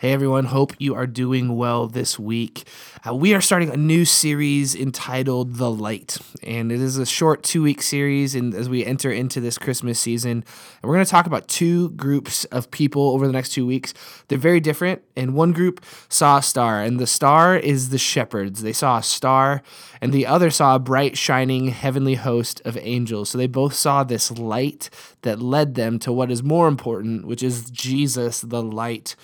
Hey 0.00 0.12
everyone, 0.12 0.44
hope 0.44 0.74
you 0.78 0.94
are 0.94 1.08
doing 1.08 1.56
well 1.56 1.88
this 1.88 2.20
week. 2.20 2.68
Uh, 3.04 3.16
we 3.16 3.34
are 3.34 3.40
starting 3.40 3.70
a 3.70 3.76
new 3.76 4.04
series 4.04 4.76
entitled 4.76 5.56
The 5.56 5.72
Light, 5.72 6.18
and 6.40 6.70
it 6.70 6.80
is 6.80 6.98
a 6.98 7.04
short 7.04 7.42
two 7.42 7.64
week 7.64 7.82
series. 7.82 8.36
And 8.36 8.54
as 8.54 8.68
we 8.68 8.86
enter 8.86 9.10
into 9.10 9.40
this 9.40 9.58
Christmas 9.58 9.98
season, 9.98 10.30
and 10.30 10.44
we're 10.84 10.94
going 10.94 11.04
to 11.04 11.10
talk 11.10 11.26
about 11.26 11.48
two 11.48 11.90
groups 11.90 12.44
of 12.44 12.70
people 12.70 13.10
over 13.10 13.26
the 13.26 13.32
next 13.32 13.48
two 13.48 13.66
weeks. 13.66 13.92
They're 14.28 14.38
very 14.38 14.60
different, 14.60 15.02
and 15.16 15.34
one 15.34 15.50
group 15.50 15.84
saw 16.08 16.36
a 16.38 16.42
star, 16.42 16.80
and 16.80 17.00
the 17.00 17.06
star 17.08 17.56
is 17.56 17.88
the 17.88 17.98
shepherds. 17.98 18.62
They 18.62 18.72
saw 18.72 18.98
a 18.98 19.02
star, 19.02 19.64
and 20.00 20.12
the 20.12 20.28
other 20.28 20.50
saw 20.50 20.76
a 20.76 20.78
bright, 20.78 21.18
shining 21.18 21.70
heavenly 21.70 22.14
host 22.14 22.62
of 22.64 22.78
angels. 22.80 23.30
So 23.30 23.38
they 23.38 23.48
both 23.48 23.74
saw 23.74 24.04
this 24.04 24.30
light 24.30 24.90
that 25.22 25.42
led 25.42 25.74
them 25.74 25.98
to 25.98 26.12
what 26.12 26.30
is 26.30 26.40
more 26.40 26.68
important, 26.68 27.26
which 27.26 27.42
is 27.42 27.68
Jesus, 27.68 28.42
the 28.42 28.62
light 28.62 29.16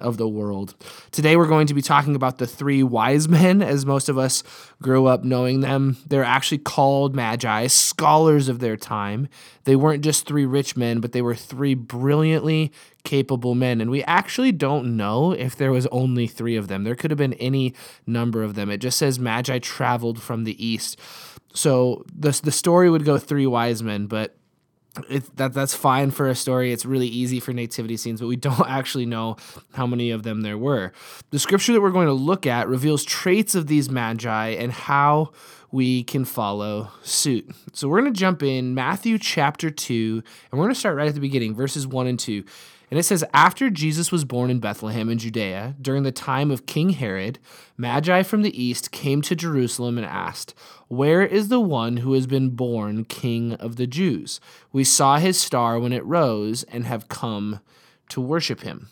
of 0.00 0.16
the 0.16 0.28
world. 0.28 0.74
Today, 1.10 1.36
we're 1.36 1.46
going 1.46 1.66
to 1.66 1.74
be 1.74 1.82
talking 1.82 2.16
about 2.16 2.38
the 2.38 2.46
three 2.46 2.82
wise 2.82 3.28
men, 3.28 3.62
as 3.62 3.84
most 3.84 4.08
of 4.08 4.18
us 4.18 4.42
grew 4.80 5.06
up 5.06 5.24
knowing 5.24 5.60
them. 5.60 5.98
They're 6.06 6.24
actually 6.24 6.58
called 6.58 7.14
magi, 7.14 7.66
scholars 7.66 8.48
of 8.48 8.60
their 8.60 8.76
time. 8.76 9.28
They 9.64 9.76
weren't 9.76 10.04
just 10.04 10.26
three 10.26 10.46
rich 10.46 10.76
men, 10.76 11.00
but 11.00 11.12
they 11.12 11.22
were 11.22 11.34
three 11.34 11.74
brilliantly 11.74 12.72
capable 13.04 13.54
men. 13.54 13.80
And 13.80 13.90
we 13.90 14.02
actually 14.04 14.52
don't 14.52 14.96
know 14.96 15.32
if 15.32 15.56
there 15.56 15.72
was 15.72 15.86
only 15.88 16.26
three 16.26 16.56
of 16.56 16.68
them. 16.68 16.84
There 16.84 16.94
could 16.94 17.10
have 17.10 17.18
been 17.18 17.34
any 17.34 17.74
number 18.06 18.42
of 18.42 18.54
them. 18.54 18.70
It 18.70 18.78
just 18.78 18.98
says 18.98 19.18
magi 19.18 19.58
traveled 19.58 20.22
from 20.22 20.44
the 20.44 20.64
east. 20.64 20.98
So 21.54 22.04
the, 22.14 22.38
the 22.42 22.52
story 22.52 22.88
would 22.88 23.04
go 23.04 23.18
three 23.18 23.46
wise 23.46 23.82
men, 23.82 24.06
but 24.06 24.36
it, 25.08 25.36
that 25.36 25.54
that's 25.54 25.74
fine 25.74 26.10
for 26.10 26.28
a 26.28 26.34
story. 26.34 26.72
It's 26.72 26.84
really 26.84 27.08
easy 27.08 27.40
for 27.40 27.52
nativity 27.52 27.96
scenes, 27.96 28.20
but 28.20 28.26
we 28.26 28.36
don't 28.48 28.68
actually 28.68 29.06
know 29.06 29.36
how 29.74 29.86
many 29.86 30.10
of 30.10 30.22
them 30.22 30.42
there 30.42 30.58
were. 30.58 30.92
The 31.30 31.38
scripture 31.38 31.72
that 31.72 31.80
we're 31.80 31.90
going 31.90 32.06
to 32.06 32.12
look 32.12 32.46
at 32.46 32.68
reveals 32.68 33.04
traits 33.04 33.54
of 33.54 33.66
these 33.66 33.90
magi 33.90 34.48
and 34.48 34.72
how 34.72 35.32
we 35.70 36.04
can 36.04 36.24
follow 36.24 36.90
suit. 37.02 37.50
So 37.72 37.88
we're 37.88 38.00
going 38.02 38.12
to 38.12 38.18
jump 38.18 38.42
in 38.42 38.74
Matthew 38.74 39.18
chapter 39.18 39.70
2, 39.70 40.22
and 40.50 40.58
we're 40.58 40.66
going 40.66 40.74
to 40.74 40.78
start 40.78 40.96
right 40.96 41.08
at 41.08 41.14
the 41.14 41.20
beginning, 41.20 41.54
verses 41.54 41.86
1 41.86 42.06
and 42.06 42.18
2. 42.18 42.44
And 42.92 42.98
it 42.98 43.04
says, 43.04 43.24
After 43.32 43.70
Jesus 43.70 44.12
was 44.12 44.26
born 44.26 44.50
in 44.50 44.60
Bethlehem 44.60 45.08
in 45.08 45.16
Judea, 45.16 45.76
during 45.80 46.02
the 46.02 46.12
time 46.12 46.50
of 46.50 46.66
King 46.66 46.90
Herod, 46.90 47.38
Magi 47.78 48.22
from 48.22 48.42
the 48.42 48.62
east 48.62 48.90
came 48.90 49.22
to 49.22 49.34
Jerusalem 49.34 49.96
and 49.96 50.06
asked, 50.06 50.52
Where 50.88 51.22
is 51.22 51.48
the 51.48 51.58
one 51.58 51.96
who 51.96 52.12
has 52.12 52.26
been 52.26 52.50
born 52.50 53.06
King 53.06 53.54
of 53.54 53.76
the 53.76 53.86
Jews? 53.86 54.40
We 54.72 54.84
saw 54.84 55.16
his 55.16 55.40
star 55.40 55.80
when 55.80 55.94
it 55.94 56.04
rose 56.04 56.64
and 56.64 56.84
have 56.84 57.08
come 57.08 57.60
to 58.10 58.20
worship 58.20 58.60
him. 58.60 58.88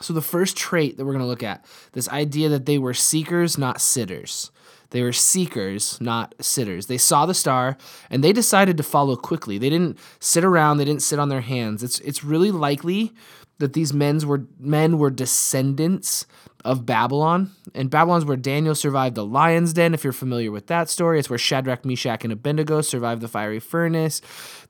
So, 0.00 0.12
the 0.12 0.20
first 0.20 0.56
trait 0.56 0.96
that 0.96 1.04
we're 1.04 1.12
going 1.12 1.24
to 1.24 1.28
look 1.28 1.44
at 1.44 1.64
this 1.92 2.08
idea 2.08 2.48
that 2.48 2.66
they 2.66 2.76
were 2.76 2.92
seekers, 2.92 3.56
not 3.56 3.80
sitters. 3.80 4.50
They 4.92 5.02
were 5.02 5.12
seekers, 5.12 6.00
not 6.00 6.34
sitters. 6.40 6.86
They 6.86 6.98
saw 6.98 7.26
the 7.26 7.34
star 7.34 7.76
and 8.10 8.22
they 8.22 8.32
decided 8.32 8.76
to 8.76 8.82
follow 8.82 9.16
quickly. 9.16 9.58
They 9.58 9.70
didn't 9.70 9.98
sit 10.20 10.44
around, 10.44 10.76
they 10.76 10.84
didn't 10.84 11.02
sit 11.02 11.18
on 11.18 11.28
their 11.28 11.40
hands. 11.40 11.82
It's 11.82 11.98
it's 12.00 12.22
really 12.22 12.50
likely 12.50 13.12
that 13.58 13.72
these 13.72 13.92
men's 13.92 14.26
were 14.26 14.46
men 14.58 14.98
were 14.98 15.10
descendants 15.10 16.26
of 16.64 16.84
Babylon. 16.86 17.52
And 17.74 17.90
Babylon's 17.90 18.24
where 18.24 18.36
Daniel 18.36 18.74
survived 18.74 19.14
the 19.14 19.24
lion's 19.24 19.72
den, 19.72 19.94
if 19.94 20.04
you're 20.04 20.12
familiar 20.12 20.50
with 20.50 20.66
that 20.66 20.88
story. 20.88 21.18
It's 21.18 21.30
where 21.30 21.38
Shadrach, 21.38 21.84
Meshach, 21.84 22.24
and 22.24 22.32
Abednego 22.32 22.80
survived 22.82 23.20
the 23.20 23.28
fiery 23.28 23.60
furnace. 23.60 24.20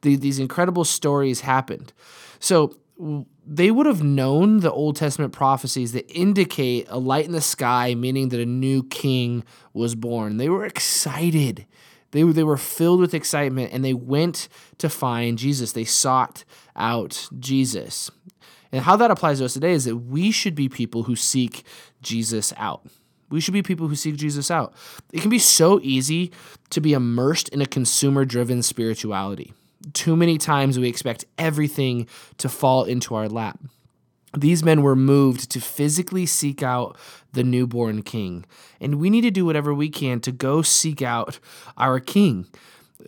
The, 0.03 0.17
these 0.17 0.39
incredible 0.39 0.85
stories 0.85 1.41
happened. 1.41 1.93
So 2.39 2.77
they 3.47 3.71
would 3.71 3.87
have 3.87 4.03
known 4.03 4.61
the 4.61 4.73
Old 4.73 4.97
Testament 4.97 5.33
prophecies 5.33 5.93
that 5.93 6.11
indicate 6.11 6.87
a 6.89 6.99
light 6.99 7.25
in 7.25 7.33
the 7.33 7.41
sky, 7.41 7.95
meaning 7.95 8.29
that 8.29 8.41
a 8.41 8.47
new 8.47 8.83
king 8.85 9.45
was 9.73 9.95
born. 9.95 10.37
They 10.37 10.49
were 10.49 10.65
excited. 10.65 11.67
They 12.13 12.25
were, 12.25 12.33
they 12.33 12.45
were 12.45 12.57
filled 12.57 13.01
with 13.01 13.15
excitement 13.15 13.73
and 13.73 13.85
they 13.85 13.95
went 13.95 14.49
to 14.79 14.89
find 14.89 15.39
Jesus. 15.39 15.73
They 15.73 15.85
sought 15.85 16.45
out 16.77 17.29
Jesus. 17.39 18.11
And 18.71 18.83
how 18.83 18.97
that 18.97 19.11
applies 19.11 19.39
to 19.39 19.47
us 19.47 19.55
today 19.55 19.73
is 19.73 19.85
that 19.85 19.97
we 19.97 20.31
should 20.31 20.55
be 20.55 20.69
people 20.69 21.05
who 21.05 21.17
seek 21.17 21.65
Jesus 22.01 22.53
out. 22.57 22.87
We 23.31 23.41
should 23.41 23.55
be 23.55 23.63
people 23.63 23.89
who 23.89 23.97
seek 23.97 24.17
Jesus 24.17 24.51
out. 24.51 24.75
It 25.13 25.21
can 25.21 25.31
be 25.31 25.39
so 25.39 25.81
easy 25.83 26.33
to 26.71 26.81
be 26.81 26.93
immersed 26.93 27.49
in 27.49 27.63
a 27.63 27.67
consumer 27.67 28.25
driven 28.25 28.63
spirituality. 28.63 29.55
Too 29.93 30.17
many 30.17 30.39
times 30.39 30.79
we 30.79 30.89
expect 30.89 31.25
everything 31.39 32.07
to 32.39 32.49
fall 32.49 32.85
into 32.85 33.15
our 33.15 33.29
lap. 33.29 33.59
These 34.37 34.65
men 34.65 34.83
were 34.83 34.97
moved 34.97 35.51
to 35.51 35.61
physically 35.61 36.25
seek 36.25 36.63
out 36.63 36.97
the 37.33 37.45
newborn 37.45 38.03
king. 38.03 38.45
And 38.81 38.95
we 38.97 39.11
need 39.11 39.23
to 39.23 39.31
do 39.31 39.45
whatever 39.45 39.75
we 39.75 39.91
can 39.91 40.21
to 40.21 40.33
go 40.33 40.63
seek 40.63 41.03
out 41.03 41.39
our 41.77 42.01
king. 42.01 42.47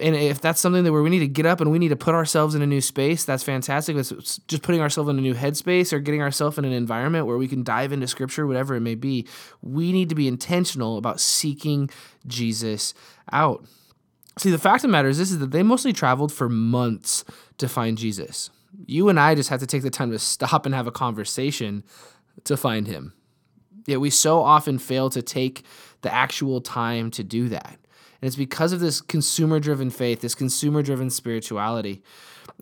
And 0.00 0.16
if 0.16 0.40
that's 0.40 0.60
something 0.60 0.82
that 0.82 0.92
where 0.92 1.02
we 1.02 1.10
need 1.10 1.20
to 1.20 1.28
get 1.28 1.46
up 1.46 1.60
and 1.60 1.70
we 1.70 1.78
need 1.78 1.90
to 1.90 1.96
put 1.96 2.14
ourselves 2.14 2.54
in 2.54 2.62
a 2.62 2.66
new 2.66 2.80
space, 2.80 3.24
that's 3.24 3.44
fantastic. 3.44 3.96
It's 3.96 4.40
just 4.48 4.62
putting 4.62 4.80
ourselves 4.80 5.08
in 5.08 5.18
a 5.18 5.22
new 5.22 5.34
headspace 5.34 5.92
or 5.92 6.00
getting 6.00 6.20
ourselves 6.20 6.58
in 6.58 6.64
an 6.64 6.72
environment 6.72 7.26
where 7.26 7.38
we 7.38 7.46
can 7.46 7.62
dive 7.62 7.92
into 7.92 8.08
scripture, 8.08 8.46
whatever 8.46 8.74
it 8.74 8.80
may 8.80 8.96
be. 8.96 9.26
We 9.62 9.92
need 9.92 10.08
to 10.08 10.14
be 10.14 10.26
intentional 10.26 10.98
about 10.98 11.20
seeking 11.20 11.90
Jesus 12.26 12.92
out. 13.32 13.64
See, 14.38 14.50
the 14.50 14.58
fact 14.58 14.84
of 14.84 14.88
the 14.88 14.92
matter 14.92 15.08
is 15.08 15.18
this 15.18 15.30
is 15.30 15.38
that 15.38 15.52
they 15.52 15.62
mostly 15.62 15.92
traveled 15.92 16.32
for 16.32 16.48
months 16.48 17.24
to 17.58 17.68
find 17.68 17.96
Jesus. 17.96 18.50
You 18.86 19.08
and 19.08 19.20
I 19.20 19.34
just 19.34 19.50
have 19.50 19.60
to 19.60 19.66
take 19.66 19.82
the 19.82 19.90
time 19.90 20.10
to 20.10 20.18
stop 20.18 20.66
and 20.66 20.74
have 20.74 20.86
a 20.88 20.92
conversation 20.92 21.84
to 22.44 22.56
find 22.56 22.86
him. 22.86 23.14
Yet 23.86 24.00
we 24.00 24.10
so 24.10 24.40
often 24.40 24.78
fail 24.78 25.10
to 25.10 25.22
take 25.22 25.64
the 26.02 26.12
actual 26.12 26.60
time 26.60 27.10
to 27.12 27.22
do 27.22 27.48
that. 27.50 27.78
And 28.20 28.26
it's 28.26 28.36
because 28.36 28.72
of 28.72 28.80
this 28.80 29.00
consumer 29.00 29.60
driven 29.60 29.90
faith, 29.90 30.20
this 30.20 30.34
consumer 30.34 30.82
driven 30.82 31.10
spirituality. 31.10 32.02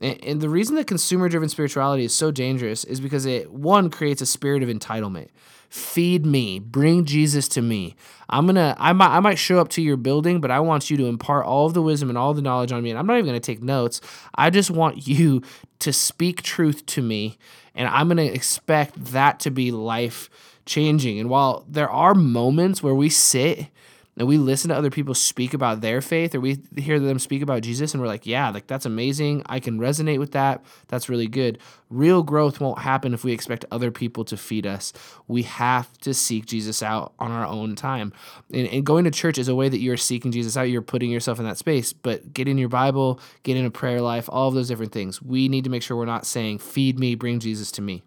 And, 0.00 0.40
the 0.40 0.48
reason 0.48 0.74
that 0.76 0.86
consumer 0.86 1.28
driven 1.28 1.48
spirituality 1.48 2.04
is 2.04 2.14
so 2.14 2.30
dangerous 2.30 2.82
is 2.84 3.00
because 3.00 3.24
it, 3.26 3.52
one, 3.52 3.90
creates 3.90 4.20
a 4.20 4.26
spirit 4.26 4.62
of 4.62 4.68
entitlement. 4.68 5.28
Feed 5.68 6.26
me. 6.26 6.58
Bring 6.58 7.04
jesus 7.06 7.48
to 7.48 7.62
me. 7.62 7.96
I'm 8.28 8.44
gonna 8.44 8.76
I 8.78 8.92
might, 8.92 9.16
I 9.16 9.20
might 9.20 9.38
show 9.38 9.58
up 9.58 9.70
to 9.70 9.80
your 9.80 9.96
building 9.96 10.38
but 10.38 10.50
i 10.50 10.60
want 10.60 10.90
you 10.90 10.98
to 10.98 11.06
impart 11.06 11.46
all 11.46 11.64
of 11.64 11.72
the 11.72 11.80
wisdom 11.80 12.10
and 12.10 12.18
all 12.18 12.34
the 12.34 12.42
knowledge 12.42 12.72
on 12.72 12.82
me 12.82 12.90
and 12.90 12.98
i'm 12.98 13.06
not 13.06 13.14
even 13.14 13.24
gonna 13.24 13.40
take 13.40 13.62
notes. 13.62 14.02
I 14.34 14.50
just 14.50 14.70
want 14.70 15.06
you 15.06 15.40
to 15.78 15.92
speak 15.92 16.42
truth 16.42 16.84
to 16.86 17.00
me 17.00 17.38
and 17.74 17.88
i'm 17.88 18.08
gonna 18.08 18.22
expect 18.22 19.02
that 19.12 19.40
to 19.40 19.50
be 19.50 19.70
life 19.70 20.28
changing 20.66 21.18
and 21.18 21.30
while 21.30 21.64
there 21.66 21.90
are 21.90 22.14
moments 22.14 22.82
where 22.82 22.94
we 22.94 23.08
sit 23.08 23.68
and 24.18 24.28
we 24.28 24.36
listen 24.36 24.68
to 24.68 24.76
other 24.76 24.90
people 24.90 25.14
speak 25.14 25.54
about 25.54 25.80
their 25.80 26.02
faith 26.02 26.34
or 26.34 26.40
we 26.40 26.58
hear 26.76 27.00
them 27.00 27.18
speak 27.18 27.40
about 27.40 27.62
Jesus 27.62 27.94
and 27.94 28.00
we're 28.02 28.08
like, 28.08 28.26
yeah, 28.26 28.50
like 28.50 28.66
that's 28.66 28.84
amazing. 28.84 29.42
I 29.46 29.58
can 29.58 29.78
resonate 29.78 30.18
with 30.18 30.32
that. 30.32 30.62
That's 30.88 31.08
really 31.08 31.28
good. 31.28 31.58
Real 31.88 32.22
growth 32.22 32.60
won't 32.60 32.80
happen 32.80 33.14
if 33.14 33.24
we 33.24 33.32
expect 33.32 33.64
other 33.70 33.90
people 33.90 34.24
to 34.26 34.36
feed 34.36 34.66
us. 34.66 34.92
We 35.28 35.44
have 35.44 35.96
to 35.98 36.12
seek 36.12 36.44
Jesus 36.44 36.82
out 36.82 37.14
on 37.18 37.30
our 37.30 37.46
own 37.46 37.74
time. 37.74 38.12
And, 38.52 38.68
and 38.68 38.84
going 38.84 39.04
to 39.04 39.10
church 39.10 39.38
is 39.38 39.48
a 39.48 39.54
way 39.54 39.70
that 39.70 39.80
you're 39.80 39.96
seeking 39.96 40.30
Jesus 40.30 40.58
out. 40.58 40.64
You're 40.64 40.82
putting 40.82 41.10
yourself 41.10 41.38
in 41.38 41.46
that 41.46 41.58
space. 41.58 41.94
But 41.94 42.34
get 42.34 42.48
in 42.48 42.58
your 42.58 42.68
Bible, 42.68 43.18
get 43.44 43.56
in 43.56 43.64
a 43.64 43.70
prayer 43.70 44.02
life, 44.02 44.28
all 44.30 44.48
of 44.48 44.54
those 44.54 44.68
different 44.68 44.92
things. 44.92 45.22
We 45.22 45.48
need 45.48 45.64
to 45.64 45.70
make 45.70 45.82
sure 45.82 45.96
we're 45.96 46.04
not 46.04 46.26
saying, 46.26 46.58
feed 46.58 46.98
me, 46.98 47.14
bring 47.14 47.40
Jesus 47.40 47.72
to 47.72 47.82
me. 47.82 48.02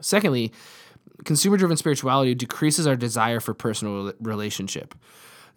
Secondly, 0.00 0.52
consumer 1.24 1.56
driven 1.56 1.76
spirituality 1.76 2.34
decreases 2.34 2.86
our 2.86 2.96
desire 2.96 3.40
for 3.40 3.54
personal 3.54 4.12
relationship. 4.20 4.94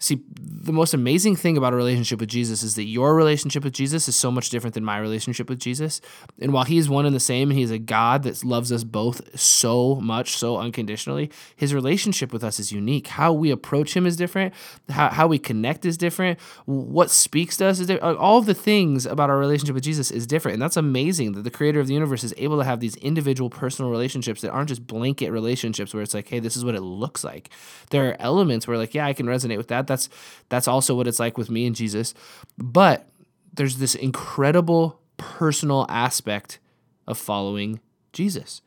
See, 0.03 0.21
the 0.35 0.73
most 0.73 0.93
amazing 0.93 1.37
thing 1.37 1.55
about 1.55 1.71
a 1.71 1.77
relationship 1.77 2.19
with 2.19 2.27
Jesus 2.27 2.61
is 2.61 2.75
that 2.75 2.83
your 2.83 3.15
relationship 3.15 3.63
with 3.63 3.71
Jesus 3.71 4.09
is 4.09 4.17
so 4.17 4.29
much 4.29 4.49
different 4.49 4.73
than 4.73 4.83
my 4.83 4.97
relationship 4.97 5.47
with 5.47 5.59
Jesus. 5.59 6.01
And 6.41 6.51
while 6.51 6.65
he's 6.65 6.89
one 6.89 7.05
and 7.05 7.15
the 7.15 7.21
same, 7.21 7.49
and 7.49 7.57
he's 7.57 7.71
a 7.71 7.79
God 7.79 8.23
that 8.23 8.43
loves 8.43 8.69
us 8.73 8.83
both 8.83 9.39
so 9.39 9.95
much, 9.95 10.35
so 10.35 10.57
unconditionally, 10.57 11.31
his 11.55 11.73
relationship 11.73 12.33
with 12.33 12.43
us 12.43 12.59
is 12.59 12.69
unique. 12.69 13.07
How 13.07 13.31
we 13.31 13.49
approach 13.49 13.95
him 13.95 14.05
is 14.05 14.17
different, 14.17 14.53
how, 14.89 15.07
how 15.07 15.25
we 15.25 15.39
connect 15.39 15.85
is 15.85 15.97
different, 15.97 16.37
what 16.65 17.09
speaks 17.09 17.55
to 17.57 17.67
us 17.67 17.79
is 17.79 17.87
different. 17.87 18.17
All 18.17 18.41
the 18.41 18.53
things 18.53 19.05
about 19.05 19.29
our 19.29 19.37
relationship 19.37 19.73
with 19.73 19.85
Jesus 19.85 20.11
is 20.11 20.27
different. 20.27 20.55
And 20.55 20.61
that's 20.61 20.75
amazing 20.75 21.31
that 21.31 21.43
the 21.43 21.49
creator 21.49 21.79
of 21.79 21.87
the 21.87 21.93
universe 21.93 22.25
is 22.25 22.33
able 22.37 22.57
to 22.57 22.65
have 22.65 22.81
these 22.81 22.97
individual 22.97 23.49
personal 23.49 23.89
relationships 23.89 24.41
that 24.41 24.51
aren't 24.51 24.67
just 24.67 24.85
blanket 24.85 25.31
relationships 25.31 25.93
where 25.93 26.03
it's 26.03 26.13
like, 26.13 26.27
hey, 26.27 26.39
this 26.39 26.57
is 26.57 26.65
what 26.65 26.75
it 26.75 26.81
looks 26.81 27.23
like. 27.23 27.49
There 27.91 28.09
are 28.09 28.17
elements 28.19 28.67
where, 28.67 28.77
like, 28.77 28.93
yeah, 28.93 29.05
I 29.05 29.13
can 29.13 29.27
resonate 29.27 29.55
with 29.55 29.69
that 29.69 29.92
that's 29.93 30.09
that's 30.49 30.67
also 30.67 30.95
what 30.95 31.07
it's 31.07 31.19
like 31.19 31.37
with 31.37 31.49
me 31.49 31.65
and 31.65 31.75
Jesus. 31.75 32.13
But 32.57 33.07
there's 33.53 33.77
this 33.77 33.95
incredible 33.95 34.99
personal 35.17 35.85
aspect 35.89 36.59
of 37.07 37.17
following 37.17 37.79
Jesus. 38.11 38.61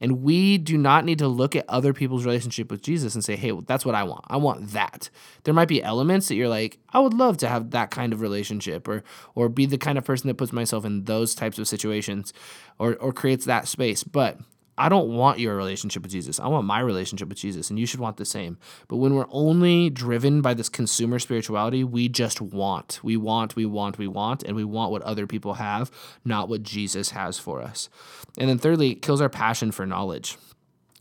And 0.00 0.24
we 0.24 0.58
do 0.58 0.76
not 0.76 1.04
need 1.04 1.20
to 1.20 1.28
look 1.28 1.54
at 1.54 1.64
other 1.68 1.92
people's 1.92 2.24
relationship 2.24 2.72
with 2.72 2.82
Jesus 2.82 3.14
and 3.14 3.24
say, 3.24 3.36
hey, 3.36 3.52
well, 3.52 3.62
that's 3.64 3.86
what 3.86 3.94
I 3.94 4.02
want. 4.02 4.24
I 4.26 4.36
want 4.36 4.72
that. 4.72 5.08
There 5.44 5.54
might 5.54 5.68
be 5.68 5.80
elements 5.80 6.26
that 6.26 6.34
you're 6.34 6.48
like, 6.48 6.78
I 6.92 6.98
would 6.98 7.14
love 7.14 7.36
to 7.38 7.48
have 7.48 7.70
that 7.70 7.92
kind 7.92 8.12
of 8.12 8.20
relationship 8.20 8.88
or 8.88 9.04
or 9.36 9.48
be 9.48 9.64
the 9.64 9.78
kind 9.78 9.96
of 9.96 10.04
person 10.04 10.26
that 10.26 10.38
puts 10.38 10.52
myself 10.52 10.84
in 10.84 11.04
those 11.04 11.36
types 11.36 11.56
of 11.56 11.68
situations 11.68 12.32
or, 12.80 12.96
or 12.96 13.12
creates 13.12 13.44
that 13.44 13.68
space. 13.68 14.02
But 14.02 14.38
I 14.78 14.88
don't 14.88 15.14
want 15.14 15.38
your 15.38 15.54
relationship 15.54 16.02
with 16.02 16.12
Jesus. 16.12 16.40
I 16.40 16.48
want 16.48 16.66
my 16.66 16.80
relationship 16.80 17.28
with 17.28 17.38
Jesus, 17.38 17.68
and 17.68 17.78
you 17.78 17.86
should 17.86 18.00
want 18.00 18.16
the 18.16 18.24
same. 18.24 18.56
But 18.88 18.96
when 18.96 19.14
we're 19.14 19.26
only 19.30 19.90
driven 19.90 20.40
by 20.40 20.54
this 20.54 20.68
consumer 20.68 21.18
spirituality, 21.18 21.84
we 21.84 22.08
just 22.08 22.40
want. 22.40 22.98
We 23.02 23.16
want, 23.16 23.54
we 23.54 23.66
want, 23.66 23.98
we 23.98 24.08
want, 24.08 24.42
and 24.42 24.56
we 24.56 24.64
want 24.64 24.90
what 24.90 25.02
other 25.02 25.26
people 25.26 25.54
have, 25.54 25.90
not 26.24 26.48
what 26.48 26.62
Jesus 26.62 27.10
has 27.10 27.38
for 27.38 27.60
us. 27.60 27.90
And 28.38 28.48
then 28.48 28.58
thirdly, 28.58 28.92
it 28.92 29.02
kills 29.02 29.20
our 29.20 29.28
passion 29.28 29.72
for 29.72 29.84
knowledge. 29.84 30.38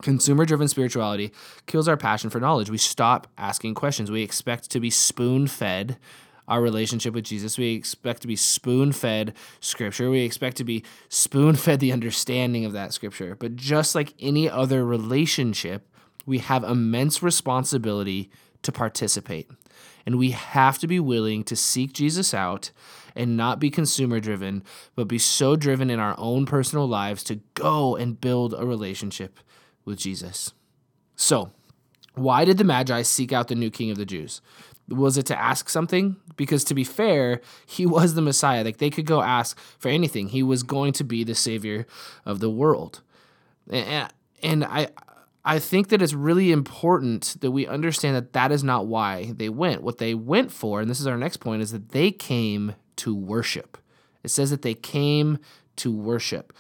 Consumer 0.02 0.46
driven 0.46 0.68
spirituality 0.68 1.32
kills 1.68 1.88
our 1.88 1.98
passion 1.98 2.30
for 2.30 2.40
knowledge. 2.40 2.70
We 2.70 2.78
stop 2.78 3.28
asking 3.38 3.76
questions. 3.76 4.12
We 4.12 4.24
expect 4.24 4.70
to 4.72 4.80
be 4.80 4.90
spoon 4.90 5.48
fed 5.48 5.98
our 6.52 6.62
relationship 6.62 7.14
with 7.14 7.24
Jesus. 7.24 7.58
We 7.58 7.74
expect 7.76 8.22
to 8.24 8.28
be 8.28 8.36
spoon 8.36 8.92
fed 8.92 9.34
scripture. 9.62 10.10
We 10.10 10.22
expect 10.22 10.58
to 10.58 10.66
be 10.66 10.84
spoon 11.08 11.56
fed 11.56 11.80
the 11.80 11.94
understanding 11.94 12.66
of 12.66 12.74
that 12.74 12.92
scripture. 12.92 13.38
But 13.40 13.56
just 13.56 13.96
like 13.96 14.14
any 14.20 14.50
other 14.50 14.86
relationship, 14.86 15.88
we 16.26 16.40
have 16.40 16.66
immense 16.66 17.24
responsibility 17.24 18.30
to 18.64 18.72
participate. 18.74 19.50
And 20.06 20.18
we 20.18 20.32
have 20.32 20.78
to 20.80 20.88
be 20.88 21.00
willing 21.00 21.46
to 21.46 21.56
seek 21.56 21.94
Jesus 21.94 22.34
out 22.34 22.72
and 23.16 23.38
not 23.38 23.60
be 23.60 23.70
consumer 23.70 24.20
driven, 24.20 24.64
but 24.94 25.08
be 25.08 25.20
so 25.20 25.56
driven 25.56 25.90
in 25.90 26.00
our 26.00 26.16
own 26.18 26.46
personal 26.46 26.88
lives 26.88 27.24
to 27.24 27.40
go 27.54 27.96
and 27.96 28.20
build 28.20 28.54
a 28.54 28.66
relationship 28.66 29.40
with 29.86 30.00
Jesus. 30.00 30.52
So, 31.16 31.52
why 32.16 32.44
did 32.44 32.58
the 32.58 32.66
Magi 32.66 33.04
seek 33.04 33.32
out 33.32 33.48
the 33.48 33.56
new 33.56 33.70
king 33.70 33.90
of 33.90 33.98
the 33.98 34.06
Jews? 34.06 34.42
Was 34.88 35.18
it 35.18 35.26
to 35.28 35.40
ask 35.40 35.70
something? 35.70 36.18
Because 36.36 36.64
to 36.66 36.74
be 36.74 36.84
fair, 36.84 37.42
he 37.66 37.86
was 37.86 38.14
the 38.14 38.22
Messiah. 38.22 38.64
Like 38.64 38.78
they 38.78 38.90
could 38.90 39.06
go 39.06 39.22
ask 39.22 39.58
for 39.80 39.90
anything. 39.90 40.30
He 40.30 40.44
was 40.44 40.64
going 40.64 40.94
to 40.94 41.04
be 41.04 41.24
the 41.24 41.36
savior 41.36 41.88
of 42.26 42.40
the 42.40 42.50
world. 42.50 43.02
And, 43.70 44.12
and 44.44 44.66
I 44.66 44.90
I 45.44 45.58
think 45.58 45.90
that 45.90 46.02
it's 46.02 46.14
really 46.14 46.52
important 46.52 47.38
that 47.42 47.52
we 47.52 47.66
understand 47.66 48.16
that 48.16 48.34
that 48.34 48.52
is 48.52 48.64
not 48.64 48.86
why 48.86 49.34
they 49.36 49.50
went. 49.50 49.82
What 49.82 49.98
they 49.98 50.14
went 50.14 50.52
for, 50.52 50.82
and 50.82 50.90
this 50.90 51.00
is 51.00 51.08
our 51.08 51.18
next 51.18 51.38
point, 51.38 51.64
is 51.64 51.72
that 51.72 51.90
they 51.90 52.12
came 52.12 52.76
to 52.98 53.16
worship. 53.16 53.78
It 54.24 54.30
says 54.30 54.52
that 54.52 54.62
they 54.62 54.76
came 54.76 55.40
to 55.78 55.92
worship. 55.92 56.54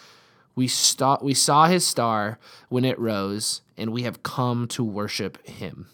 We, 0.55 0.67
saw 0.67 1.19
we 1.21 1.35
saw 1.35 1.67
his 1.67 1.85
star 1.85 2.39
when 2.69 2.83
it 2.83 2.97
rose, 2.97 3.61
and 3.77 3.91
we 3.91 4.01
have 4.01 4.23
come 4.23 4.67
to 4.69 4.83
worship 4.83 5.45
him. 5.47 5.87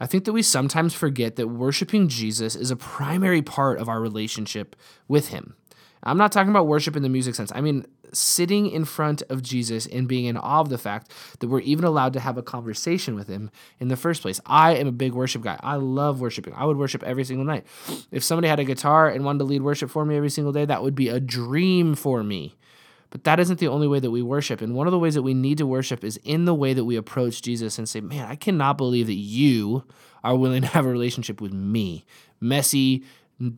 I 0.00 0.06
think 0.06 0.24
that 0.24 0.32
we 0.32 0.42
sometimes 0.42 0.94
forget 0.94 1.36
that 1.36 1.48
worshiping 1.48 2.08
Jesus 2.08 2.56
is 2.56 2.70
a 2.70 2.76
primary 2.76 3.42
part 3.42 3.78
of 3.78 3.88
our 3.88 4.00
relationship 4.00 4.76
with 5.08 5.28
him. 5.28 5.54
I'm 6.02 6.18
not 6.18 6.32
talking 6.32 6.50
about 6.50 6.66
worship 6.66 6.96
in 6.96 7.02
the 7.02 7.08
music 7.08 7.34
sense. 7.34 7.50
I 7.54 7.60
mean, 7.60 7.86
sitting 8.12 8.70
in 8.70 8.84
front 8.84 9.22
of 9.28 9.42
Jesus 9.42 9.86
and 9.86 10.06
being 10.06 10.26
in 10.26 10.36
awe 10.36 10.60
of 10.60 10.68
the 10.68 10.78
fact 10.78 11.10
that 11.40 11.48
we're 11.48 11.60
even 11.60 11.84
allowed 11.84 12.12
to 12.12 12.20
have 12.20 12.38
a 12.38 12.42
conversation 12.42 13.14
with 13.14 13.28
him 13.28 13.50
in 13.80 13.88
the 13.88 13.96
first 13.96 14.22
place. 14.22 14.40
I 14.46 14.76
am 14.76 14.86
a 14.86 14.92
big 14.92 15.12
worship 15.12 15.42
guy. 15.42 15.58
I 15.62 15.76
love 15.76 16.20
worshiping. 16.20 16.54
I 16.54 16.64
would 16.64 16.76
worship 16.76 17.02
every 17.02 17.24
single 17.24 17.46
night. 17.46 17.66
If 18.10 18.22
somebody 18.22 18.48
had 18.48 18.60
a 18.60 18.64
guitar 18.64 19.08
and 19.08 19.24
wanted 19.24 19.38
to 19.38 19.44
lead 19.44 19.62
worship 19.62 19.90
for 19.90 20.04
me 20.04 20.16
every 20.16 20.30
single 20.30 20.52
day, 20.52 20.64
that 20.64 20.82
would 20.82 20.94
be 20.94 21.08
a 21.08 21.20
dream 21.20 21.94
for 21.94 22.22
me. 22.22 22.54
But 23.14 23.22
that 23.22 23.38
isn't 23.38 23.60
the 23.60 23.68
only 23.68 23.86
way 23.86 24.00
that 24.00 24.10
we 24.10 24.22
worship. 24.22 24.60
And 24.60 24.74
one 24.74 24.88
of 24.88 24.90
the 24.90 24.98
ways 24.98 25.14
that 25.14 25.22
we 25.22 25.34
need 25.34 25.58
to 25.58 25.66
worship 25.68 26.02
is 26.02 26.18
in 26.24 26.46
the 26.46 26.54
way 26.54 26.74
that 26.74 26.84
we 26.84 26.96
approach 26.96 27.42
Jesus 27.42 27.78
and 27.78 27.88
say, 27.88 28.00
Man, 28.00 28.26
I 28.28 28.34
cannot 28.34 28.76
believe 28.76 29.06
that 29.06 29.14
you 29.14 29.84
are 30.24 30.34
willing 30.34 30.62
to 30.62 30.68
have 30.68 30.84
a 30.84 30.90
relationship 30.90 31.40
with 31.40 31.52
me. 31.52 32.04
Messy, 32.40 33.04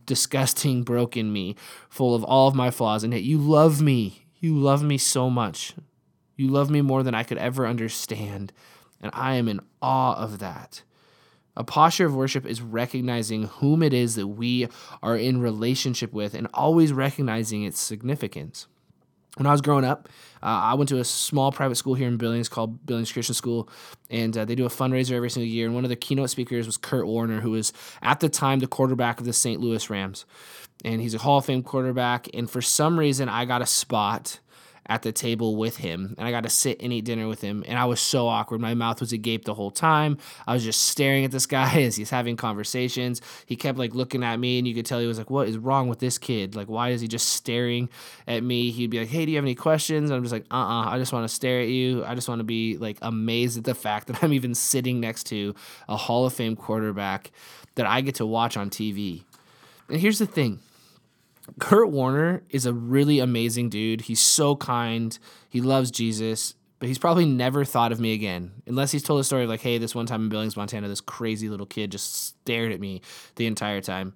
disgusting, 0.05 0.83
broken 0.83 1.33
me, 1.33 1.57
full 1.89 2.15
of 2.15 2.23
all 2.23 2.49
of 2.49 2.55
my 2.55 2.71
flaws. 2.71 3.03
And 3.03 3.15
yet 3.15 3.23
you 3.23 3.39
love 3.39 3.81
me. 3.81 4.27
You 4.41 4.55
love 4.55 4.83
me 4.83 4.99
so 4.99 5.31
much. 5.31 5.73
You 6.37 6.49
love 6.49 6.69
me 6.69 6.83
more 6.83 7.03
than 7.03 7.15
I 7.15 7.23
could 7.23 7.39
ever 7.39 7.67
understand. 7.67 8.53
And 9.01 9.11
I 9.15 9.37
am 9.37 9.49
in 9.49 9.61
awe 9.81 10.17
of 10.17 10.39
that. 10.41 10.83
A 11.57 11.65
posture 11.65 12.05
of 12.05 12.15
worship 12.15 12.45
is 12.45 12.61
recognizing 12.61 13.45
whom 13.45 13.83
it 13.83 13.95
is 13.95 14.17
that 14.17 14.27
we 14.27 14.69
are 15.03 15.17
in 15.17 15.41
relationship 15.41 16.13
with 16.13 16.35
and 16.35 16.47
always 16.53 16.93
recognizing 16.93 17.63
its 17.63 17.81
significance 17.81 18.67
when 19.37 19.47
I 19.47 19.53
was 19.53 19.61
growing 19.61 19.85
up, 19.85 20.09
uh, 20.43 20.47
I 20.47 20.75
went 20.75 20.89
to 20.91 20.99
a 20.99 21.05
small 21.05 21.53
private 21.53 21.77
school 21.77 21.95
here 21.95 22.09
in 22.09 22.17
Billings 22.17 22.49
called 22.49 22.85
Billings 22.87 23.13
Christian 23.13 23.35
School, 23.35 23.69
and 24.11 24.37
uh, 24.37 24.45
they 24.45 24.55
do 24.55 24.65
a 24.65 24.71
fundraiser 24.71 25.13
every 25.13 25.31
single 25.31 25.49
year. 25.49 25.67
And 25.67 25.75
one 25.75 25.85
of 25.85 25.91
the 25.91 25.97
keynote 25.97 26.31
speakers 26.31 26.67
was 26.67 26.77
Kurt 26.77 27.07
Warner, 27.07 27.41
who 27.41 27.51
was 27.51 27.73
at 28.03 28.21
the 28.21 28.29
time 28.29 28.61
the 28.61 28.67
quarterback 28.67 29.21
of 29.21 29.27
the 29.27 29.33
St. 29.33 29.61
Louis 29.61 29.89
Rams. 29.91 30.25
And 30.85 31.01
he's 31.01 31.15
a 31.15 31.19
Hall 31.19 31.39
of 31.39 31.45
Fame 31.47 31.63
quarterback. 31.63 32.29
And 32.35 32.51
for 32.51 32.63
some 32.63 32.99
reason, 32.99 33.29
I 33.29 33.45
got 33.45 33.63
a 33.63 33.67
spot 33.67 34.41
at 34.89 35.03
the 35.03 35.13
table 35.13 35.57
with 35.57 35.79
him 35.79 36.15
and 36.19 36.27
I 36.27 36.31
got 36.31 36.43
to 36.45 36.51
sit 36.51 36.81
and 36.83 36.93
eat 36.93 37.05
dinner 37.05 37.29
with 37.29 37.41
him. 37.41 37.65
And 37.67 37.79
I 37.79 37.85
was 37.85 38.01
so 38.01 38.29
awkward. 38.29 38.61
My 38.61 38.75
mouth 38.75 39.01
was 39.01 39.13
agape 39.13 39.45
the 39.45 39.55
whole 39.55 39.71
time. 39.71 40.19
I 40.47 40.55
was 40.55 40.65
just 40.65 40.87
staring 40.87 41.25
at 41.25 41.31
this 41.31 41.47
guy 41.47 41.81
as 41.83 41.97
he's 41.97 42.11
having 42.11 42.37
conversations. 42.37 43.21
He 43.47 43.57
kept 43.57 43.79
like 43.79 43.95
looking 43.95 44.23
at 44.23 44.39
me 44.39 44.59
and 44.59 44.67
you 44.67 44.75
could 44.75 44.87
tell 44.87 45.01
he 45.01 45.07
was 45.07 45.19
like, 45.19 45.31
What 45.31 45.49
is 45.49 45.59
wrong 45.59 45.89
with 45.89 45.99
this 45.99 46.19
kid? 46.19 46.55
Like, 46.55 46.69
why 46.69 46.91
is 46.91 47.01
he 47.01 47.09
just 47.09 47.31
staring 47.31 47.89
at 48.27 48.43
me? 48.43 48.71
He'd 48.71 48.91
be 48.91 49.01
like, 49.01 49.09
Hey, 49.09 49.25
do 49.25 49.33
you 49.33 49.37
have 49.37 49.45
any 49.45 49.55
questions? 49.55 50.11
And 50.11 50.17
I'm 50.17 50.23
just 50.23 50.33
like, 50.33 50.47
Uh 50.51 50.57
uh-uh, 50.57 50.87
uh 50.87 50.89
I 50.91 50.99
just 50.99 51.13
want 51.13 51.29
to 51.29 51.35
stare 51.35 51.61
at 51.61 51.69
you. 51.69 52.05
I 52.05 52.15
just 52.15 52.29
want 52.29 52.41
to 52.41 52.45
be 52.45 52.77
like 52.77 52.99
amazed 53.03 53.59
at 53.59 53.65
the 53.65 53.75
fact 53.75 54.07
that 54.07 54.23
I'm 54.23 54.33
even 54.33 54.55
sitting 54.55 55.01
next 55.01 55.25
to 55.25 55.55
a 55.89 55.97
Hall 55.97 56.27
of 56.27 56.33
Fame 56.33 56.57
quarterback 56.57 57.31
that 57.75 57.87
I 57.87 58.01
get 58.01 58.17
to 58.17 58.27
watch 58.27 58.57
on 58.57 58.71
TV. 58.71 59.25
And 59.89 60.01
here's 60.01 60.19
the 60.19 60.27
thing 60.27 60.61
Kurt 61.59 61.91
Warner 61.91 62.43
is 62.51 62.67
a 62.67 62.73
really 62.73 63.19
amazing 63.19 63.69
dude. 63.69 64.03
He's 64.03 64.21
so 64.21 64.57
kind. 64.57 65.19
He 65.49 65.61
loves 65.61 65.91
Jesus, 65.91 66.55
but 66.79 66.89
he's 66.89 66.99
probably 66.99 67.25
never 67.25 67.65
thought 67.65 67.93
of 67.93 68.01
me 68.01 68.13
again. 68.13 68.63
Unless 68.67 68.93
he's 68.93 69.03
told 69.03 69.21
a 69.21 69.25
story 69.25 69.45
of 69.45 69.49
like, 69.49 69.63
hey, 69.63 69.79
this 69.79 69.95
one 69.95 70.07
time 70.07 70.23
in 70.23 70.29
Billings, 70.29 70.57
Montana, 70.57 70.89
this 70.89 71.01
crazy 71.01 71.49
little 71.49 71.67
kid 71.67 71.93
just 71.93 72.15
stared 72.15 72.73
at 72.73 72.81
me 72.81 73.01
the 73.37 73.47
entire 73.47 73.81
time. 73.81 74.15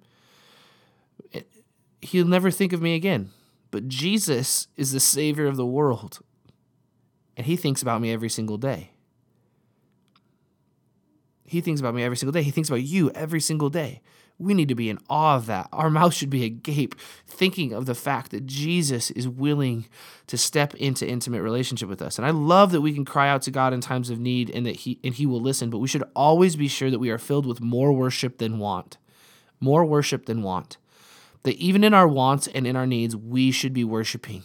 He'll 2.01 2.27
never 2.27 2.51
think 2.51 2.73
of 2.73 2.81
me 2.81 2.95
again. 2.95 3.31
But 3.69 3.87
Jesus 3.87 4.67
is 4.75 4.91
the 4.91 4.99
Savior 4.99 5.47
of 5.47 5.55
the 5.55 5.65
world. 5.65 6.19
And 7.37 7.45
he 7.45 7.55
thinks 7.55 7.81
about 7.81 8.01
me 8.01 8.11
every 8.11 8.29
single 8.29 8.57
day. 8.57 8.91
He 11.51 11.61
thinks 11.61 11.81
about 11.81 11.95
me 11.95 12.03
every 12.03 12.17
single 12.17 12.31
day. 12.31 12.43
He 12.43 12.51
thinks 12.51 12.69
about 12.69 12.83
you 12.83 13.11
every 13.11 13.41
single 13.41 13.69
day 13.69 14.01
we 14.41 14.53
need 14.53 14.69
to 14.69 14.75
be 14.75 14.89
in 14.89 14.97
awe 15.09 15.35
of 15.35 15.45
that. 15.45 15.69
Our 15.71 15.89
mouth 15.89 16.13
should 16.13 16.29
be 16.29 16.43
agape, 16.43 16.95
thinking 17.27 17.73
of 17.73 17.85
the 17.85 17.95
fact 17.95 18.31
that 18.31 18.45
Jesus 18.45 19.11
is 19.11 19.27
willing 19.27 19.85
to 20.27 20.37
step 20.37 20.73
into 20.75 21.07
intimate 21.07 21.41
relationship 21.41 21.87
with 21.87 22.01
us. 22.01 22.17
And 22.17 22.25
I 22.25 22.31
love 22.31 22.71
that 22.71 22.81
we 22.81 22.93
can 22.93 23.05
cry 23.05 23.29
out 23.29 23.43
to 23.43 23.51
God 23.51 23.73
in 23.73 23.81
times 23.81 24.09
of 24.09 24.19
need 24.19 24.49
and 24.49 24.65
that 24.65 24.77
He 24.77 24.99
and 25.03 25.13
He 25.13 25.25
will 25.25 25.41
listen, 25.41 25.69
but 25.69 25.77
we 25.77 25.87
should 25.87 26.03
always 26.15 26.55
be 26.55 26.67
sure 26.67 26.89
that 26.89 26.99
we 26.99 27.11
are 27.11 27.19
filled 27.19 27.45
with 27.45 27.61
more 27.61 27.93
worship 27.93 28.39
than 28.39 28.57
want. 28.57 28.97
More 29.59 29.85
worship 29.85 30.25
than 30.25 30.41
want. 30.41 30.77
That 31.43 31.55
even 31.57 31.83
in 31.83 31.93
our 31.93 32.07
wants 32.07 32.47
and 32.47 32.65
in 32.65 32.75
our 32.75 32.87
needs, 32.87 33.15
we 33.15 33.51
should 33.51 33.73
be 33.73 33.83
worshiping 33.83 34.43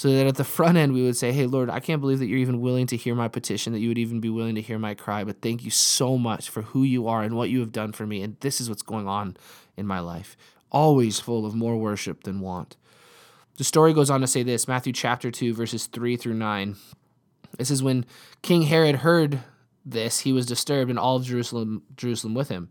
so 0.00 0.10
that 0.10 0.26
at 0.26 0.36
the 0.36 0.44
front 0.44 0.78
end 0.78 0.94
we 0.94 1.02
would 1.02 1.18
say, 1.18 1.30
Hey, 1.30 1.44
Lord, 1.44 1.68
I 1.68 1.78
can't 1.78 2.00
believe 2.00 2.20
that 2.20 2.26
you're 2.26 2.38
even 2.38 2.62
willing 2.62 2.86
to 2.86 2.96
hear 2.96 3.14
my 3.14 3.28
petition, 3.28 3.74
that 3.74 3.80
you 3.80 3.88
would 3.88 3.98
even 3.98 4.18
be 4.18 4.30
willing 4.30 4.54
to 4.54 4.62
hear 4.62 4.78
my 4.78 4.94
cry, 4.94 5.24
but 5.24 5.42
thank 5.42 5.62
you 5.62 5.70
so 5.70 6.16
much 6.16 6.48
for 6.48 6.62
who 6.62 6.84
you 6.84 7.06
are 7.06 7.22
and 7.22 7.36
what 7.36 7.50
you 7.50 7.60
have 7.60 7.70
done 7.70 7.92
for 7.92 8.06
me. 8.06 8.22
And 8.22 8.38
this 8.40 8.62
is 8.62 8.70
what's 8.70 8.80
going 8.80 9.06
on 9.06 9.36
in 9.76 9.86
my 9.86 10.00
life. 10.00 10.38
Always 10.72 11.20
full 11.20 11.44
of 11.44 11.54
more 11.54 11.76
worship 11.76 12.22
than 12.22 12.40
want. 12.40 12.78
The 13.58 13.64
story 13.64 13.92
goes 13.92 14.08
on 14.08 14.22
to 14.22 14.26
say 14.26 14.42
this 14.42 14.66
Matthew 14.66 14.94
chapter 14.94 15.30
2, 15.30 15.52
verses 15.52 15.84
3 15.84 16.16
through 16.16 16.32
9. 16.32 16.76
This 17.58 17.70
is 17.70 17.82
when 17.82 18.06
King 18.40 18.62
Herod 18.62 18.96
heard 18.96 19.40
this, 19.84 20.20
he 20.20 20.32
was 20.32 20.46
disturbed, 20.46 20.88
and 20.88 20.98
all 20.98 21.16
of 21.16 21.24
Jerusalem, 21.24 21.82
Jerusalem 21.94 22.32
with 22.32 22.48
him. 22.48 22.70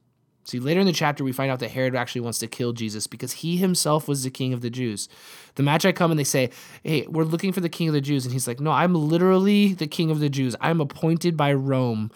See, 0.43 0.59
later 0.59 0.79
in 0.79 0.87
the 0.87 0.91
chapter, 0.91 1.23
we 1.23 1.31
find 1.31 1.51
out 1.51 1.59
that 1.59 1.71
Herod 1.71 1.95
actually 1.95 2.21
wants 2.21 2.39
to 2.39 2.47
kill 2.47 2.73
Jesus 2.73 3.05
because 3.05 3.31
he 3.33 3.57
himself 3.57 4.07
was 4.07 4.23
the 4.23 4.31
king 4.31 4.53
of 4.53 4.61
the 4.61 4.69
Jews. 4.69 5.07
The 5.55 5.63
Magi 5.63 5.91
come 5.91 6.11
and 6.11 6.19
they 6.19 6.23
say, 6.23 6.49
Hey, 6.83 7.05
we're 7.07 7.23
looking 7.23 7.51
for 7.51 7.59
the 7.59 7.69
king 7.69 7.87
of 7.87 7.93
the 7.93 8.01
Jews. 8.01 8.25
And 8.25 8.33
he's 8.33 8.47
like, 8.47 8.59
No, 8.59 8.71
I'm 8.71 8.95
literally 8.95 9.73
the 9.73 9.87
king 9.87 10.09
of 10.09 10.19
the 10.19 10.29
Jews. 10.29 10.55
I'm 10.59 10.81
appointed 10.81 11.37
by 11.37 11.53
Rome 11.53 12.11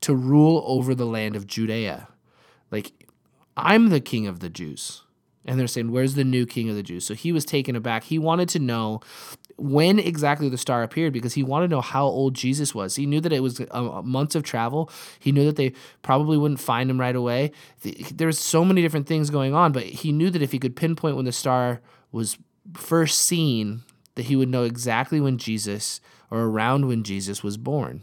to 0.00 0.14
rule 0.14 0.62
over 0.66 0.94
the 0.94 1.06
land 1.06 1.36
of 1.36 1.46
Judea. 1.46 2.08
Like, 2.70 2.92
I'm 3.56 3.88
the 3.88 4.00
king 4.00 4.26
of 4.26 4.40
the 4.40 4.50
Jews. 4.50 5.02
And 5.48 5.58
they're 5.58 5.66
saying, 5.66 5.90
Where's 5.90 6.14
the 6.14 6.24
new 6.24 6.46
king 6.46 6.68
of 6.68 6.76
the 6.76 6.82
Jews? 6.82 7.06
So 7.06 7.14
he 7.14 7.32
was 7.32 7.44
taken 7.44 7.74
aback. 7.74 8.04
He 8.04 8.18
wanted 8.18 8.48
to 8.50 8.58
know 8.58 9.00
when 9.56 9.98
exactly 9.98 10.48
the 10.48 10.58
star 10.58 10.82
appeared 10.82 11.12
because 11.12 11.34
he 11.34 11.42
wanted 11.42 11.68
to 11.68 11.76
know 11.76 11.80
how 11.80 12.04
old 12.04 12.34
Jesus 12.34 12.74
was. 12.74 12.94
He 12.94 13.06
knew 13.06 13.20
that 13.20 13.32
it 13.32 13.42
was 13.42 13.60
months 14.04 14.34
of 14.34 14.44
travel. 14.44 14.90
He 15.18 15.32
knew 15.32 15.46
that 15.46 15.56
they 15.56 15.72
probably 16.02 16.36
wouldn't 16.36 16.60
find 16.60 16.88
him 16.88 17.00
right 17.00 17.16
away. 17.16 17.50
There's 18.14 18.38
so 18.38 18.64
many 18.64 18.82
different 18.82 19.08
things 19.08 19.30
going 19.30 19.54
on, 19.54 19.72
but 19.72 19.82
he 19.84 20.12
knew 20.12 20.30
that 20.30 20.42
if 20.42 20.52
he 20.52 20.60
could 20.60 20.76
pinpoint 20.76 21.16
when 21.16 21.24
the 21.24 21.32
star 21.32 21.80
was 22.12 22.38
first 22.74 23.18
seen, 23.18 23.82
that 24.14 24.26
he 24.26 24.36
would 24.36 24.48
know 24.48 24.64
exactly 24.64 25.20
when 25.20 25.38
Jesus 25.38 26.00
or 26.30 26.42
around 26.42 26.86
when 26.86 27.02
Jesus 27.02 27.42
was 27.42 27.56
born. 27.56 28.02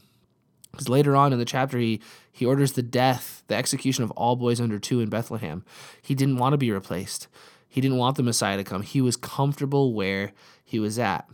Because 0.71 0.89
later 0.89 1.15
on 1.15 1.31
in 1.31 1.39
the 1.39 1.45
chapter, 1.45 1.77
he, 1.77 2.01
he 2.35 2.45
orders 2.45 2.73
the 2.73 2.81
death, 2.81 3.43
the 3.47 3.55
execution 3.55 4.03
of 4.03 4.11
all 4.11 4.35
boys 4.35 4.59
under 4.59 4.77
two 4.77 4.99
in 4.99 5.07
Bethlehem. 5.07 5.63
He 6.01 6.13
didn't 6.13 6.35
want 6.35 6.51
to 6.51 6.57
be 6.57 6.69
replaced. 6.69 7.29
He 7.65 7.79
didn't 7.79 7.95
want 7.95 8.17
the 8.17 8.23
Messiah 8.23 8.57
to 8.57 8.63
come. 8.65 8.81
He 8.81 8.99
was 8.99 9.15
comfortable 9.15 9.93
where 9.93 10.33
he 10.61 10.77
was 10.77 10.99
at. 10.99 11.29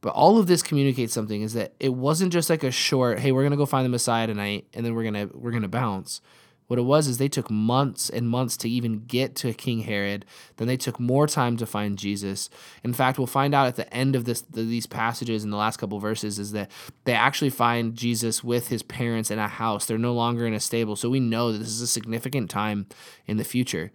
But 0.00 0.14
all 0.14 0.38
of 0.38 0.46
this 0.46 0.62
communicates 0.62 1.12
something 1.12 1.42
is 1.42 1.52
that 1.52 1.74
it 1.78 1.90
wasn't 1.92 2.32
just 2.32 2.48
like 2.48 2.62
a 2.62 2.70
short, 2.70 3.18
hey, 3.18 3.30
we're 3.30 3.42
gonna 3.42 3.58
go 3.58 3.66
find 3.66 3.84
the 3.84 3.90
Messiah 3.90 4.26
tonight 4.26 4.68
and 4.72 4.86
then 4.86 4.94
we're 4.94 5.04
gonna 5.04 5.28
we're 5.34 5.50
gonna 5.50 5.68
bounce. 5.68 6.22
What 6.68 6.78
it 6.78 6.82
was 6.82 7.06
is 7.06 7.18
they 7.18 7.28
took 7.28 7.50
months 7.50 8.08
and 8.08 8.28
months 8.28 8.56
to 8.58 8.68
even 8.68 9.04
get 9.06 9.34
to 9.36 9.52
King 9.52 9.80
Herod. 9.80 10.24
Then 10.56 10.68
they 10.68 10.76
took 10.76 10.98
more 10.98 11.26
time 11.26 11.56
to 11.58 11.66
find 11.66 11.98
Jesus. 11.98 12.48
In 12.82 12.94
fact, 12.94 13.18
we'll 13.18 13.26
find 13.26 13.54
out 13.54 13.66
at 13.66 13.76
the 13.76 13.92
end 13.92 14.16
of 14.16 14.24
this 14.24 14.42
these 14.42 14.86
passages 14.86 15.44
in 15.44 15.50
the 15.50 15.56
last 15.56 15.76
couple 15.76 15.98
verses 15.98 16.38
is 16.38 16.52
that 16.52 16.70
they 17.04 17.12
actually 17.12 17.50
find 17.50 17.94
Jesus 17.94 18.42
with 18.42 18.68
his 18.68 18.82
parents 18.82 19.30
in 19.30 19.38
a 19.38 19.48
house. 19.48 19.84
They're 19.84 19.98
no 19.98 20.14
longer 20.14 20.46
in 20.46 20.54
a 20.54 20.60
stable. 20.60 20.96
So 20.96 21.10
we 21.10 21.20
know 21.20 21.52
that 21.52 21.58
this 21.58 21.68
is 21.68 21.82
a 21.82 21.86
significant 21.86 22.48
time 22.48 22.86
in 23.26 23.36
the 23.36 23.44
future. 23.44 23.92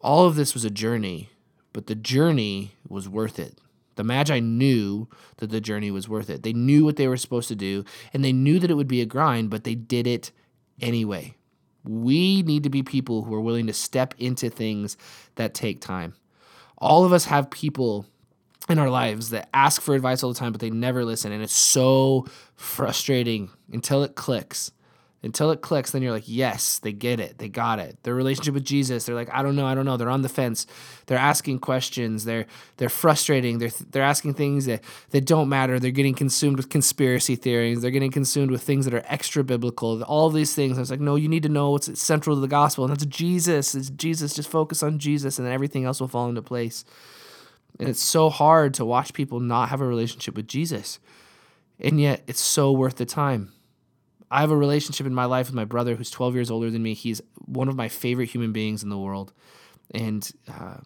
All 0.00 0.26
of 0.26 0.36
this 0.36 0.54
was 0.54 0.64
a 0.64 0.70
journey, 0.70 1.30
but 1.72 1.86
the 1.86 1.96
journey 1.96 2.76
was 2.88 3.08
worth 3.08 3.38
it. 3.38 3.58
The 3.96 4.04
Magi 4.04 4.38
knew 4.38 5.08
that 5.38 5.50
the 5.50 5.60
journey 5.60 5.90
was 5.90 6.08
worth 6.08 6.30
it. 6.30 6.44
They 6.44 6.52
knew 6.52 6.84
what 6.84 6.94
they 6.94 7.08
were 7.08 7.16
supposed 7.16 7.48
to 7.48 7.56
do, 7.56 7.84
and 8.12 8.24
they 8.24 8.32
knew 8.32 8.60
that 8.60 8.70
it 8.70 8.74
would 8.74 8.86
be 8.86 9.00
a 9.00 9.06
grind, 9.06 9.50
but 9.50 9.64
they 9.64 9.74
did 9.74 10.06
it 10.06 10.30
anyway. 10.80 11.34
We 11.84 12.42
need 12.42 12.64
to 12.64 12.70
be 12.70 12.82
people 12.82 13.22
who 13.22 13.34
are 13.34 13.40
willing 13.40 13.66
to 13.68 13.72
step 13.72 14.14
into 14.18 14.50
things 14.50 14.96
that 15.36 15.54
take 15.54 15.80
time. 15.80 16.14
All 16.76 17.04
of 17.04 17.12
us 17.12 17.24
have 17.26 17.50
people 17.50 18.06
in 18.68 18.78
our 18.78 18.90
lives 18.90 19.30
that 19.30 19.48
ask 19.54 19.80
for 19.80 19.94
advice 19.94 20.22
all 20.22 20.32
the 20.32 20.38
time, 20.38 20.52
but 20.52 20.60
they 20.60 20.70
never 20.70 21.04
listen. 21.04 21.32
And 21.32 21.42
it's 21.42 21.54
so 21.54 22.26
frustrating 22.54 23.50
until 23.72 24.02
it 24.02 24.14
clicks 24.14 24.72
until 25.22 25.50
it 25.50 25.60
clicks 25.60 25.90
then 25.90 26.02
you're 26.02 26.12
like 26.12 26.28
yes 26.28 26.78
they 26.78 26.92
get 26.92 27.20
it. 27.20 27.38
They 27.38 27.48
got 27.48 27.78
it. 27.78 27.96
Their 28.02 28.14
relationship 28.14 28.54
with 28.54 28.64
jesus 28.64 29.04
they're 29.04 29.14
like 29.14 29.32
i 29.32 29.42
don't 29.42 29.56
know 29.56 29.66
i 29.66 29.74
don't 29.74 29.84
know. 29.84 29.96
They're 29.96 30.10
on 30.10 30.22
the 30.22 30.28
fence. 30.28 30.66
They're 31.06 31.18
asking 31.18 31.58
questions. 31.60 32.24
They're 32.24 32.46
they're 32.76 32.88
frustrating. 32.88 33.58
They're 33.58 33.70
they're 33.90 34.02
asking 34.02 34.34
things 34.34 34.66
that 34.66 34.82
that 35.10 35.24
don't 35.24 35.48
matter. 35.48 35.78
They're 35.78 35.90
getting 35.90 36.14
consumed 36.14 36.56
with 36.56 36.68
conspiracy 36.68 37.36
theories. 37.36 37.82
They're 37.82 37.90
getting 37.90 38.12
consumed 38.12 38.50
with 38.50 38.62
things 38.62 38.84
that 38.84 38.94
are 38.94 39.04
extra 39.06 39.42
biblical. 39.42 40.02
All 40.04 40.30
these 40.30 40.54
things. 40.54 40.78
I 40.78 40.80
was 40.80 40.90
like 40.90 41.00
no 41.00 41.16
you 41.16 41.28
need 41.28 41.42
to 41.42 41.48
know 41.48 41.70
what's 41.70 42.00
central 42.00 42.36
to 42.36 42.40
the 42.40 42.48
gospel 42.48 42.84
and 42.84 42.92
that's 42.92 43.06
jesus. 43.06 43.74
It's 43.74 43.90
jesus. 43.90 44.34
Just 44.34 44.50
focus 44.50 44.82
on 44.82 44.98
jesus 44.98 45.38
and 45.38 45.46
then 45.46 45.54
everything 45.54 45.84
else 45.84 46.00
will 46.00 46.08
fall 46.08 46.28
into 46.28 46.42
place. 46.42 46.84
And 47.80 47.88
it's 47.88 48.02
so 48.02 48.28
hard 48.28 48.74
to 48.74 48.84
watch 48.84 49.12
people 49.12 49.40
not 49.40 49.68
have 49.68 49.80
a 49.80 49.86
relationship 49.86 50.34
with 50.36 50.48
jesus 50.48 50.98
and 51.80 52.00
yet 52.00 52.22
it's 52.26 52.40
so 52.40 52.72
worth 52.72 52.96
the 52.96 53.06
time 53.06 53.52
I 54.30 54.40
have 54.40 54.50
a 54.50 54.56
relationship 54.56 55.06
in 55.06 55.14
my 55.14 55.24
life 55.24 55.46
with 55.46 55.54
my 55.54 55.64
brother 55.64 55.94
who's 55.94 56.10
12 56.10 56.34
years 56.34 56.50
older 56.50 56.70
than 56.70 56.82
me. 56.82 56.94
He's 56.94 57.22
one 57.46 57.68
of 57.68 57.76
my 57.76 57.88
favorite 57.88 58.28
human 58.28 58.52
beings 58.52 58.82
in 58.82 58.90
the 58.90 58.98
world. 58.98 59.32
And 59.92 60.30
uh, 60.46 60.78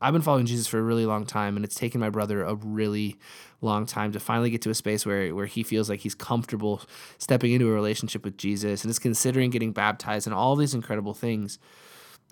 I've 0.00 0.12
been 0.12 0.22
following 0.22 0.46
Jesus 0.46 0.66
for 0.66 0.78
a 0.78 0.82
really 0.82 1.06
long 1.06 1.26
time, 1.26 1.56
and 1.56 1.64
it's 1.64 1.74
taken 1.74 2.00
my 2.00 2.10
brother 2.10 2.44
a 2.44 2.54
really 2.54 3.16
long 3.60 3.86
time 3.86 4.12
to 4.12 4.20
finally 4.20 4.50
get 4.50 4.62
to 4.62 4.70
a 4.70 4.74
space 4.74 5.04
where, 5.04 5.34
where 5.34 5.46
he 5.46 5.62
feels 5.62 5.88
like 5.90 6.00
he's 6.00 6.14
comfortable 6.14 6.82
stepping 7.18 7.52
into 7.52 7.68
a 7.68 7.72
relationship 7.72 8.24
with 8.24 8.36
Jesus 8.36 8.82
and 8.82 8.90
is 8.90 8.98
considering 8.98 9.50
getting 9.50 9.72
baptized 9.72 10.26
and 10.26 10.34
all 10.34 10.54
these 10.54 10.74
incredible 10.74 11.14
things. 11.14 11.58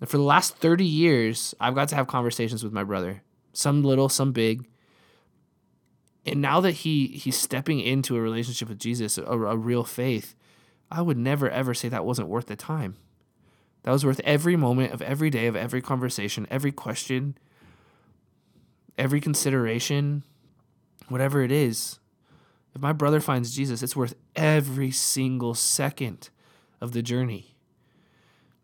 And 0.01 0.09
for 0.09 0.17
the 0.17 0.23
last 0.23 0.57
30 0.59 0.85
years, 0.85 1.55
I've 1.59 1.75
got 1.75 1.89
to 1.89 1.97
have 1.97 2.07
conversations 2.07 2.63
with 2.63 2.73
my 2.73 2.85
brother, 2.85 3.23
some 3.53 3.83
little, 3.83 4.09
some 4.09 4.33
big. 4.33 4.69
And 6.25 6.43
now 6.43 6.61
that 6.61 6.73
he 6.73 7.07
he's 7.07 7.39
stepping 7.39 7.81
into 7.81 8.17
a 8.17 8.21
relationship 8.21 8.69
with 8.69 8.79
Jesus, 8.79 9.17
a, 9.17 9.23
a 9.25 9.57
real 9.57 9.85
faith, 9.85 10.35
I 10.91 11.03
would 11.03 11.19
never 11.19 11.49
ever 11.51 11.75
say 11.75 11.89
that 11.89 12.05
wasn't 12.05 12.29
worth 12.29 12.47
the 12.47 12.57
time. 12.57 12.97
That 13.83 13.93
was 13.93 14.05
worth 14.05 14.21
every 14.25 14.57
moment 14.57 14.93
of 14.93 15.03
every 15.03 15.31
day 15.31 15.47
of 15.47 15.57
every 15.57 15.81
conversation, 15.81 16.47
every 16.51 16.73
question, 16.73 17.39
every 18.99 19.21
consideration, 19.21 20.25
whatever 21.09 21.43
it 21.43 21.53
is. 21.53 21.99
If 22.75 22.83
my 22.83 22.93
brother 22.93 23.21
finds 23.21 23.55
Jesus, 23.55 23.83
it's 23.83 23.97
worth 23.97 24.15
every 24.35 24.91
single 24.91 25.55
second 25.55 26.31
of 26.81 26.93
the 26.93 27.03
journey. 27.03 27.55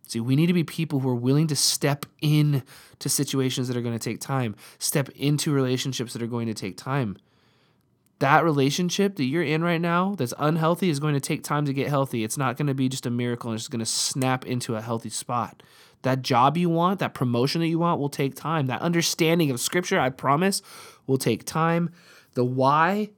See, 0.07 0.21
we 0.21 0.37
need 0.37 0.49
to 0.49 0.53
be 0.53 0.65
people 0.65 1.01
who 1.01 1.09
are 1.09 1.15
willing 1.15 1.47
to 1.47 1.57
step 1.57 2.05
in 2.21 2.63
to 2.99 3.09
situations 3.09 3.69
that 3.69 3.77
are 3.77 3.81
going 3.81 3.99
to 3.99 4.05
take 4.05 4.21
time, 4.21 4.55
step 4.79 5.09
into 5.11 5.53
relationships 5.53 6.13
that 6.13 6.23
are 6.23 6.27
going 6.27 6.49
to 6.49 6.55
take 6.55 6.77
time 6.77 7.17
that 8.23 8.45
relationship 8.45 9.17
that 9.17 9.25
you're 9.25 9.43
in 9.43 9.65
right 9.65 9.81
now 9.81 10.15
that's 10.17 10.33
unhealthy 10.39 10.89
is 10.89 11.01
going 11.01 11.15
to 11.15 11.21
take 11.21 11.43
time 11.43 11.65
to 11.65 11.73
get 11.73 11.89
healthy. 11.89 12.23
It's 12.23 12.39
not 12.39 12.57
going 12.57 12.69
to 12.69 12.75
be 12.75 12.89
just 12.89 13.05
a 13.05 13.11
miracle 13.11 13.51
and 13.51 13.59
it's 13.59 13.67
going 13.67 13.81
to 13.81 13.85
snap 13.85 14.47
into 14.47 14.77
a 14.77 14.81
healthy 14.81 15.09
spot. 15.09 15.61
That 16.03 16.23
job 16.23 16.57
you 16.57 16.69
want, 16.69 17.01
that 17.01 17.15
promotion 17.15 17.61
that 17.63 17.67
you 17.67 17.81
want 17.81 17.99
will 17.99 18.09
take 18.09 18.37
time. 18.37 18.69
That 18.69 18.81
understanding 18.81 19.51
of 19.51 19.59
scripture, 19.59 19.99
I 19.99 20.11
promise, 20.11 20.63
will 21.05 21.19
take 21.19 21.45
time. 21.45 21.91
The 22.35 22.45
why, 22.45 23.11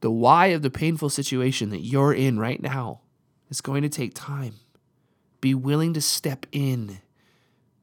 the 0.00 0.10
why 0.10 0.46
of 0.48 0.62
the 0.62 0.70
painful 0.70 1.10
situation 1.10 1.68
that 1.68 1.82
you're 1.82 2.14
in 2.14 2.38
right 2.38 2.62
now 2.62 3.02
is 3.50 3.60
going 3.60 3.82
to 3.82 3.90
take 3.90 4.14
time. 4.14 4.54
Be 5.42 5.54
willing 5.54 5.92
to 5.92 6.00
step 6.00 6.46
in 6.50 7.00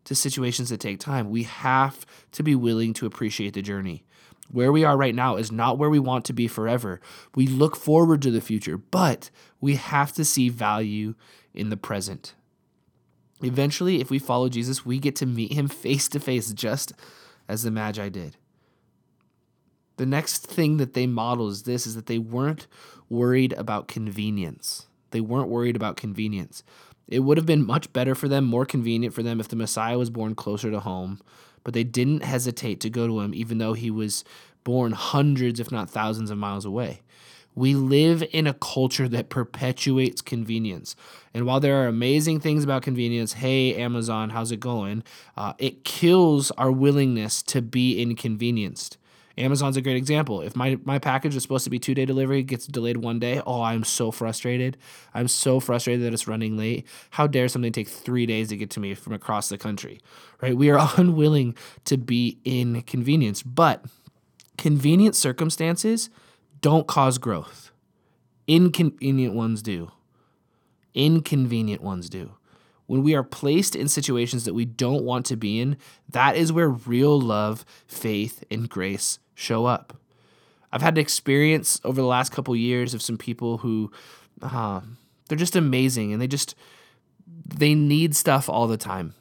to 0.05 0.15
situations 0.15 0.69
that 0.69 0.79
take 0.79 0.99
time. 0.99 1.29
We 1.29 1.43
have 1.43 2.03
to 2.31 2.41
be 2.41 2.55
willing 2.55 2.93
to 2.95 3.05
appreciate 3.05 3.53
the 3.53 3.61
journey. 3.61 4.05
Where 4.51 4.71
we 4.71 4.83
are 4.83 4.97
right 4.97 5.15
now 5.15 5.37
is 5.37 5.51
not 5.51 5.77
where 5.77 5.89
we 5.89 5.99
want 5.99 6.25
to 6.25 6.33
be 6.33 6.47
forever. 6.47 6.99
We 7.35 7.47
look 7.47 7.75
forward 7.75 8.21
to 8.23 8.31
the 8.31 8.41
future, 8.41 8.77
but 8.77 9.29
we 9.61 9.75
have 9.75 10.11
to 10.13 10.25
see 10.25 10.49
value 10.49 11.15
in 11.53 11.69
the 11.69 11.77
present. 11.77 12.33
Eventually, 13.41 14.01
if 14.01 14.09
we 14.09 14.19
follow 14.19 14.49
Jesus, 14.49 14.85
we 14.85 14.99
get 14.99 15.15
to 15.17 15.25
meet 15.25 15.53
him 15.53 15.67
face 15.67 16.07
to 16.09 16.19
face, 16.19 16.53
just 16.53 16.93
as 17.47 17.63
the 17.63 17.71
Magi 17.71 18.09
did. 18.09 18.35
The 19.97 20.05
next 20.05 20.45
thing 20.47 20.77
that 20.77 20.93
they 20.93 21.07
model 21.07 21.47
is 21.47 21.63
this 21.63 21.87
is 21.87 21.95
that 21.95 22.07
they 22.07 22.19
weren't 22.19 22.67
worried 23.09 23.53
about 23.53 23.87
convenience. 23.87 24.87
They 25.11 25.21
weren't 25.21 25.49
worried 25.49 25.75
about 25.75 25.97
convenience. 25.97 26.63
It 27.07 27.19
would 27.19 27.37
have 27.37 27.45
been 27.45 27.65
much 27.65 27.91
better 27.93 28.15
for 28.15 28.27
them, 28.27 28.45
more 28.45 28.65
convenient 28.65 29.13
for 29.13 29.23
them 29.23 29.39
if 29.39 29.47
the 29.47 29.55
Messiah 29.55 29.97
was 29.97 30.09
born 30.09 30.33
closer 30.33 30.71
to 30.71 30.79
home, 30.79 31.19
but 31.63 31.73
they 31.73 31.83
didn't 31.83 32.23
hesitate 32.23 32.79
to 32.81 32.89
go 32.89 33.07
to 33.07 33.19
him, 33.21 33.33
even 33.33 33.57
though 33.57 33.73
he 33.73 33.91
was 33.91 34.23
born 34.63 34.91
hundreds, 34.91 35.59
if 35.59 35.71
not 35.71 35.89
thousands, 35.89 36.29
of 36.29 36.37
miles 36.37 36.65
away. 36.65 37.01
We 37.53 37.75
live 37.75 38.23
in 38.31 38.47
a 38.47 38.53
culture 38.53 39.09
that 39.09 39.29
perpetuates 39.29 40.21
convenience. 40.21 40.95
And 41.33 41.45
while 41.45 41.59
there 41.59 41.83
are 41.83 41.87
amazing 41.87 42.39
things 42.39 42.63
about 42.63 42.81
convenience, 42.81 43.33
hey, 43.33 43.75
Amazon, 43.75 44.29
how's 44.29 44.51
it 44.51 44.61
going? 44.61 45.03
Uh, 45.35 45.53
it 45.57 45.83
kills 45.83 46.51
our 46.51 46.71
willingness 46.71 47.43
to 47.43 47.61
be 47.61 48.01
inconvenienced. 48.01 48.97
Amazon's 49.37 49.77
a 49.77 49.81
great 49.81 49.95
example. 49.95 50.41
If 50.41 50.55
my, 50.55 50.77
my 50.83 50.99
package 50.99 51.35
is 51.35 51.43
supposed 51.43 51.63
to 51.63 51.69
be 51.69 51.79
two 51.79 51.93
day 51.93 52.05
delivery, 52.05 52.43
gets 52.43 52.67
delayed 52.67 52.97
one 52.97 53.19
day, 53.19 53.41
oh, 53.45 53.61
I'm 53.61 53.83
so 53.83 54.11
frustrated. 54.11 54.77
I'm 55.13 55.27
so 55.27 55.59
frustrated 55.59 56.05
that 56.05 56.13
it's 56.13 56.27
running 56.27 56.57
late. 56.57 56.85
How 57.11 57.27
dare 57.27 57.47
something 57.47 57.71
take 57.71 57.87
three 57.87 58.25
days 58.25 58.49
to 58.49 58.57
get 58.57 58.69
to 58.71 58.79
me 58.79 58.93
from 58.93 59.13
across 59.13 59.49
the 59.49 59.57
country, 59.57 59.99
right? 60.41 60.55
We 60.55 60.69
are 60.69 60.89
unwilling 60.97 61.55
to 61.85 61.97
be 61.97 62.39
inconvenienced, 62.45 63.53
but 63.53 63.85
convenient 64.57 65.15
circumstances 65.15 66.09
don't 66.61 66.87
cause 66.87 67.17
growth. 67.17 67.71
Inconvenient 68.47 69.33
ones 69.33 69.61
do. 69.61 69.91
Inconvenient 70.93 71.81
ones 71.81 72.09
do. 72.09 72.33
When 72.85 73.03
we 73.03 73.15
are 73.15 73.23
placed 73.23 73.75
in 73.75 73.87
situations 73.87 74.43
that 74.43 74.53
we 74.53 74.65
don't 74.65 75.05
want 75.05 75.25
to 75.27 75.37
be 75.37 75.61
in, 75.61 75.77
that 76.09 76.35
is 76.35 76.51
where 76.51 76.67
real 76.67 77.19
love, 77.19 77.63
faith, 77.87 78.43
and 78.51 78.67
grace 78.67 79.19
show 79.35 79.65
up. 79.65 79.97
I've 80.71 80.81
had 80.81 80.97
an 80.97 81.01
experience 81.01 81.79
over 81.83 81.99
the 81.99 82.07
last 82.07 82.31
couple 82.31 82.55
years 82.55 82.93
of 82.93 83.01
some 83.01 83.17
people 83.17 83.57
who 83.57 83.91
uh, 84.41 84.81
they're 85.27 85.37
just 85.37 85.55
amazing 85.55 86.13
and 86.13 86.21
they 86.21 86.27
just 86.27 86.55
they 87.45 87.75
need 87.75 88.15
stuff 88.15 88.49
all 88.49 88.67
the 88.67 88.77
time. 88.77 89.13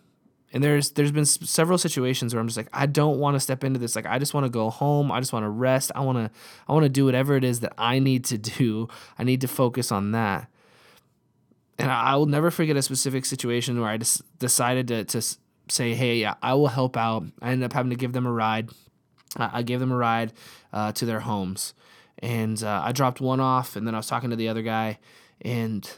And 0.53 0.65
there's 0.65 0.93
there's 0.93 1.13
been 1.13 1.25
several 1.27 1.79
situations 1.79 2.35
where 2.35 2.41
I'm 2.41 2.49
just 2.49 2.57
like 2.57 2.69
I 2.73 2.87
don't 2.87 3.19
want 3.19 3.37
to 3.37 3.41
step 3.41 3.63
into 3.63 3.79
this 3.79 3.95
like 3.95 4.07
I 4.07 4.19
just 4.19 4.35
want 4.35 4.47
to 4.47 4.51
go 4.51 4.71
home, 4.71 5.13
I 5.13 5.21
just 5.21 5.33
want 5.33 5.45
to 5.45 5.49
rest. 5.49 5.93
I 5.95 6.01
want 6.01 6.19
to 6.19 6.31
I 6.69 6.73
want 6.73 6.85
to 6.85 6.89
do 6.89 7.05
whatever 7.05 7.37
it 7.37 7.45
is 7.45 7.61
that 7.61 7.73
I 7.79 7.99
need 7.99 8.25
to 8.27 8.39
do. 8.39 8.89
I 9.19 9.25
need 9.25 9.41
to 9.43 9.49
focus 9.49 9.93
on 9.93 10.13
that. 10.13 10.49
And 11.79 11.91
I 11.91 12.17
will 12.17 12.27
never 12.27 12.51
forget 12.51 12.77
a 12.77 12.83
specific 12.83 13.25
situation 13.25 13.81
where 13.81 13.89
I 13.89 13.97
just 13.97 14.23
decided 14.39 14.89
to 14.89 15.05
to 15.05 15.23
say, 15.69 15.95
"Hey, 15.95 16.17
yeah, 16.17 16.35
I 16.43 16.55
will 16.55 16.69
help 16.69 16.97
out." 16.97 17.25
I 17.41 17.51
ended 17.51 17.65
up 17.65 17.73
having 17.73 17.91
to 17.91 17.97
give 17.97 18.13
them 18.13 18.27
a 18.27 18.33
ride. 18.33 18.71
I 19.37 19.63
gave 19.63 19.81
them 19.81 19.93
a 19.93 19.97
ride 19.97 20.33
uh, 20.73 20.93
to 20.93 21.07
their 21.07 21.21
homes, 21.21 21.75
and 22.19 22.63
uh, 22.63 22.83
I 22.85 22.93
dropped 22.93 23.21
one 23.21 23.41
off, 23.41 23.77
and 23.77 23.87
then 23.87 23.95
I 23.95 23.99
was 23.99 24.07
talking 24.07 24.31
to 24.31 24.37
the 24.37 24.49
other 24.49 24.63
guy, 24.63 24.99
and 25.41 25.89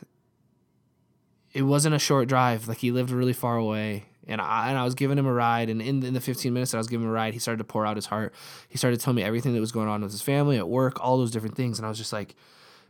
it 1.52 1.62
wasn't 1.62 1.94
a 1.94 1.98
short 1.98 2.28
drive. 2.28 2.68
Like 2.68 2.78
he 2.78 2.90
lived 2.90 3.10
really 3.10 3.32
far 3.32 3.56
away, 3.56 4.04
and 4.26 4.40
I, 4.40 4.68
and 4.68 4.78
I 4.78 4.84
was 4.84 4.94
giving 4.94 5.18
him 5.18 5.26
a 5.26 5.32
ride. 5.32 5.70
And 5.70 5.80
in, 5.80 6.02
in 6.02 6.14
the 6.14 6.20
15 6.20 6.52
minutes 6.52 6.72
that 6.72 6.78
I 6.78 6.80
was 6.80 6.88
giving 6.88 7.04
him 7.04 7.10
a 7.10 7.14
ride, 7.14 7.34
he 7.34 7.40
started 7.40 7.58
to 7.58 7.64
pour 7.64 7.86
out 7.86 7.96
his 7.96 8.06
heart. 8.06 8.34
He 8.68 8.78
started 8.78 8.98
to 8.98 9.04
tell 9.04 9.14
me 9.14 9.22
everything 9.22 9.54
that 9.54 9.60
was 9.60 9.72
going 9.72 9.88
on 9.88 10.02
with 10.02 10.12
his 10.12 10.22
family, 10.22 10.58
at 10.58 10.68
work, 10.68 11.02
all 11.02 11.18
those 11.18 11.30
different 11.30 11.56
things. 11.56 11.78
And 11.78 11.86
I 11.86 11.88
was 11.88 11.98
just 11.98 12.12
like, 12.12 12.34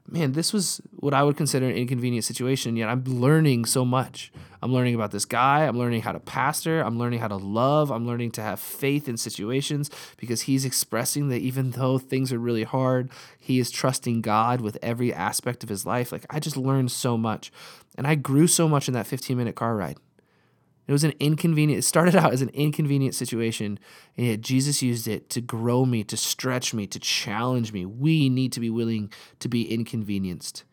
man, 0.09 0.33
this 0.33 0.53
was 0.53 0.81
what 0.93 1.15
I 1.15 1.23
would 1.23 1.37
consider 1.37 1.67
an 1.67 1.77
inconvenient 1.77 2.25
situation. 2.25 2.77
Yet 2.77 2.89
I'm 2.89 3.05
learning 3.05 3.65
so 3.65 3.85
much. 3.85 4.33
I'm 4.63 4.73
learning 4.73 4.95
about 4.95 5.11
this 5.11 5.25
guy. 5.25 5.67
I'm 5.67 5.79
learning 5.79 6.03
how 6.03 6.13
to 6.13 6.21
pastor. 6.21 6.81
I'm 6.81 6.99
learning 6.99 7.21
how 7.21 7.29
to 7.29 7.37
love. 7.37 7.91
I'm 7.91 8.07
learning 8.07 8.31
to 8.33 8.43
have 8.43 8.61
faith 8.61 9.09
in 9.09 9.17
situations 9.17 9.91
because 10.17 10.43
he's 10.43 10.65
expressing 10.65 11.29
that 11.29 11.41
even 11.41 11.73
though 11.73 11.99
things 11.99 12.33
are 12.33 12.39
really 12.39 12.65
hard, 12.65 13.11
he 13.39 13.59
is 13.59 13.71
trusting 13.71 14.21
God 14.21 14.61
with 14.61 14.79
every 14.83 15.13
aspect 15.13 15.63
of 15.63 15.69
his 15.69 15.85
life. 15.85 16.13
Like 16.13 16.27
I 16.31 16.39
just 16.39 16.57
learned 16.57 16.93
so 16.93 17.17
much. 17.17 17.53
And 17.97 18.07
I 18.07 18.15
grew 18.15 18.47
so 18.47 18.69
much 18.69 18.89
in 18.89 18.95
that 18.95 19.07
15 19.07 19.37
minute 19.37 19.57
car 19.57 19.77
ride. 19.77 19.99
It 20.87 20.93
was 20.93 21.05
an 21.05 21.13
inconvenient, 21.21 21.79
it 21.79 21.83
started 21.83 22.17
out 22.17 22.33
as 22.33 22.43
an 22.43 22.51
inconvenient 22.51 23.15
situation, 23.15 23.79
and 24.17 24.27
yet 24.27 24.41
Jesus 24.41 24.83
used 24.83 25.07
it 25.07 25.31
to 25.31 25.41
grow 25.41 25.85
me, 25.85 26.05
to 26.05 26.17
stretch 26.17 26.75
me, 26.75 26.87
to 26.89 26.99
challenge 26.99 27.73
me. 27.73 27.87
We 27.87 28.29
need 28.29 28.53
to 28.53 28.61
be 28.61 28.71
willing 28.71 29.13
to 29.39 29.49
be 29.49 29.73
inconvenienced. 29.73 30.65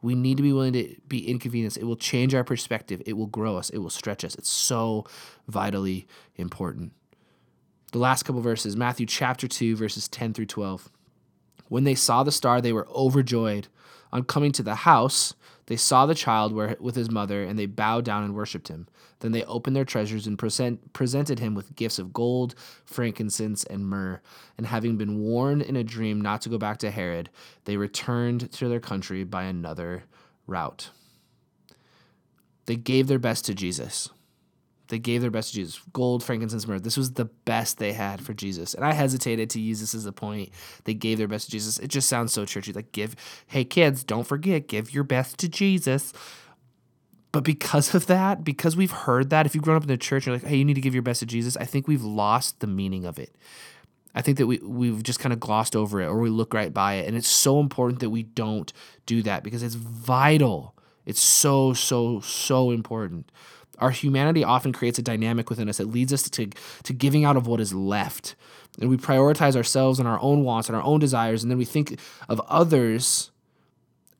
We 0.00 0.14
need 0.14 0.36
to 0.36 0.42
be 0.42 0.52
willing 0.52 0.74
to 0.74 0.94
be 1.08 1.28
inconvenienced. 1.28 1.76
It 1.76 1.84
will 1.84 1.96
change 1.96 2.34
our 2.34 2.44
perspective, 2.44 3.02
it 3.04 3.14
will 3.14 3.26
grow 3.26 3.56
us, 3.56 3.70
it 3.70 3.78
will 3.78 3.90
stretch 3.90 4.24
us. 4.24 4.34
It's 4.36 4.50
so 4.50 5.04
vitally 5.48 6.06
important. 6.36 6.92
The 7.92 7.98
last 7.98 8.24
couple 8.24 8.42
verses, 8.42 8.76
Matthew 8.76 9.06
chapter 9.06 9.48
2, 9.48 9.74
verses 9.74 10.08
10 10.08 10.34
through 10.34 10.46
12. 10.46 10.90
When 11.68 11.84
they 11.84 11.94
saw 11.94 12.22
the 12.22 12.32
star, 12.32 12.60
they 12.60 12.72
were 12.72 12.88
overjoyed. 12.88 13.68
On 14.12 14.22
coming 14.22 14.52
to 14.52 14.62
the 14.62 14.74
house, 14.74 15.34
they 15.66 15.76
saw 15.76 16.06
the 16.06 16.14
child 16.14 16.52
with 16.52 16.96
his 16.96 17.10
mother, 17.10 17.44
and 17.44 17.58
they 17.58 17.66
bowed 17.66 18.04
down 18.04 18.24
and 18.24 18.34
worshipped 18.34 18.68
him. 18.68 18.88
Then 19.20 19.32
they 19.32 19.44
opened 19.44 19.76
their 19.76 19.84
treasures 19.84 20.26
and 20.26 20.38
present, 20.38 20.92
presented 20.92 21.40
him 21.40 21.54
with 21.54 21.76
gifts 21.76 21.98
of 21.98 22.12
gold, 22.12 22.54
frankincense, 22.86 23.64
and 23.64 23.86
myrrh. 23.86 24.22
And 24.56 24.66
having 24.66 24.96
been 24.96 25.18
warned 25.18 25.62
in 25.62 25.76
a 25.76 25.84
dream 25.84 26.20
not 26.20 26.40
to 26.42 26.48
go 26.48 26.56
back 26.56 26.78
to 26.78 26.90
Herod, 26.90 27.28
they 27.64 27.76
returned 27.76 28.50
to 28.52 28.68
their 28.68 28.80
country 28.80 29.24
by 29.24 29.42
another 29.42 30.04
route. 30.46 30.90
They 32.66 32.76
gave 32.76 33.06
their 33.06 33.18
best 33.18 33.44
to 33.46 33.54
Jesus. 33.54 34.08
They 34.88 34.98
gave 34.98 35.20
their 35.20 35.30
best 35.30 35.50
to 35.50 35.54
Jesus. 35.54 35.80
Gold, 35.92 36.24
frankincense, 36.24 36.66
myrrh. 36.66 36.78
This 36.78 36.96
was 36.96 37.12
the 37.12 37.26
best 37.26 37.78
they 37.78 37.92
had 37.92 38.20
for 38.20 38.32
Jesus. 38.34 38.74
And 38.74 38.84
I 38.84 38.92
hesitated 38.92 39.50
to 39.50 39.60
use 39.60 39.80
this 39.80 39.94
as 39.94 40.06
a 40.06 40.12
point. 40.12 40.50
They 40.84 40.94
gave 40.94 41.18
their 41.18 41.28
best 41.28 41.46
to 41.46 41.50
Jesus. 41.50 41.78
It 41.78 41.88
just 41.88 42.08
sounds 42.08 42.32
so 42.32 42.44
churchy. 42.44 42.72
Like, 42.72 42.92
give, 42.92 43.14
hey, 43.48 43.64
kids, 43.64 44.02
don't 44.02 44.26
forget, 44.26 44.66
give 44.66 44.92
your 44.92 45.04
best 45.04 45.38
to 45.38 45.48
Jesus. 45.48 46.12
But 47.32 47.44
because 47.44 47.94
of 47.94 48.06
that, 48.06 48.42
because 48.42 48.76
we've 48.76 48.90
heard 48.90 49.30
that, 49.30 49.44
if 49.44 49.54
you've 49.54 49.64
grown 49.64 49.76
up 49.76 49.82
in 49.82 49.88
the 49.88 49.98
church, 49.98 50.26
you're 50.26 50.36
like, 50.36 50.44
hey, 50.44 50.56
you 50.56 50.64
need 50.64 50.74
to 50.74 50.80
give 50.80 50.94
your 50.94 51.02
best 51.02 51.20
to 51.20 51.26
Jesus, 51.26 51.56
I 51.58 51.64
think 51.64 51.86
we've 51.86 52.02
lost 52.02 52.60
the 52.60 52.66
meaning 52.66 53.04
of 53.04 53.18
it. 53.18 53.36
I 54.14 54.22
think 54.22 54.38
that 54.38 54.46
we, 54.46 54.58
we've 54.58 55.02
just 55.02 55.20
kind 55.20 55.34
of 55.34 55.38
glossed 55.38 55.76
over 55.76 56.00
it 56.00 56.06
or 56.06 56.18
we 56.18 56.30
look 56.30 56.54
right 56.54 56.72
by 56.72 56.94
it. 56.94 57.06
And 57.06 57.16
it's 57.16 57.28
so 57.28 57.60
important 57.60 58.00
that 58.00 58.10
we 58.10 58.22
don't 58.22 58.72
do 59.04 59.22
that 59.22 59.44
because 59.44 59.62
it's 59.62 59.74
vital. 59.74 60.74
It's 61.04 61.20
so, 61.20 61.74
so, 61.74 62.20
so 62.20 62.70
important. 62.70 63.30
Our 63.78 63.90
humanity 63.90 64.44
often 64.44 64.72
creates 64.72 64.98
a 64.98 65.02
dynamic 65.02 65.50
within 65.50 65.68
us 65.68 65.78
that 65.78 65.88
leads 65.88 66.12
us 66.12 66.28
to, 66.30 66.46
to 66.82 66.92
giving 66.92 67.24
out 67.24 67.36
of 67.36 67.46
what 67.46 67.60
is 67.60 67.72
left. 67.72 68.34
And 68.80 68.90
we 68.90 68.96
prioritize 68.96 69.56
ourselves 69.56 69.98
and 69.98 70.08
our 70.08 70.20
own 70.20 70.44
wants 70.44 70.68
and 70.68 70.76
our 70.76 70.82
own 70.82 71.00
desires, 71.00 71.42
and 71.42 71.50
then 71.50 71.58
we 71.58 71.64
think 71.64 71.98
of 72.28 72.40
others 72.48 73.30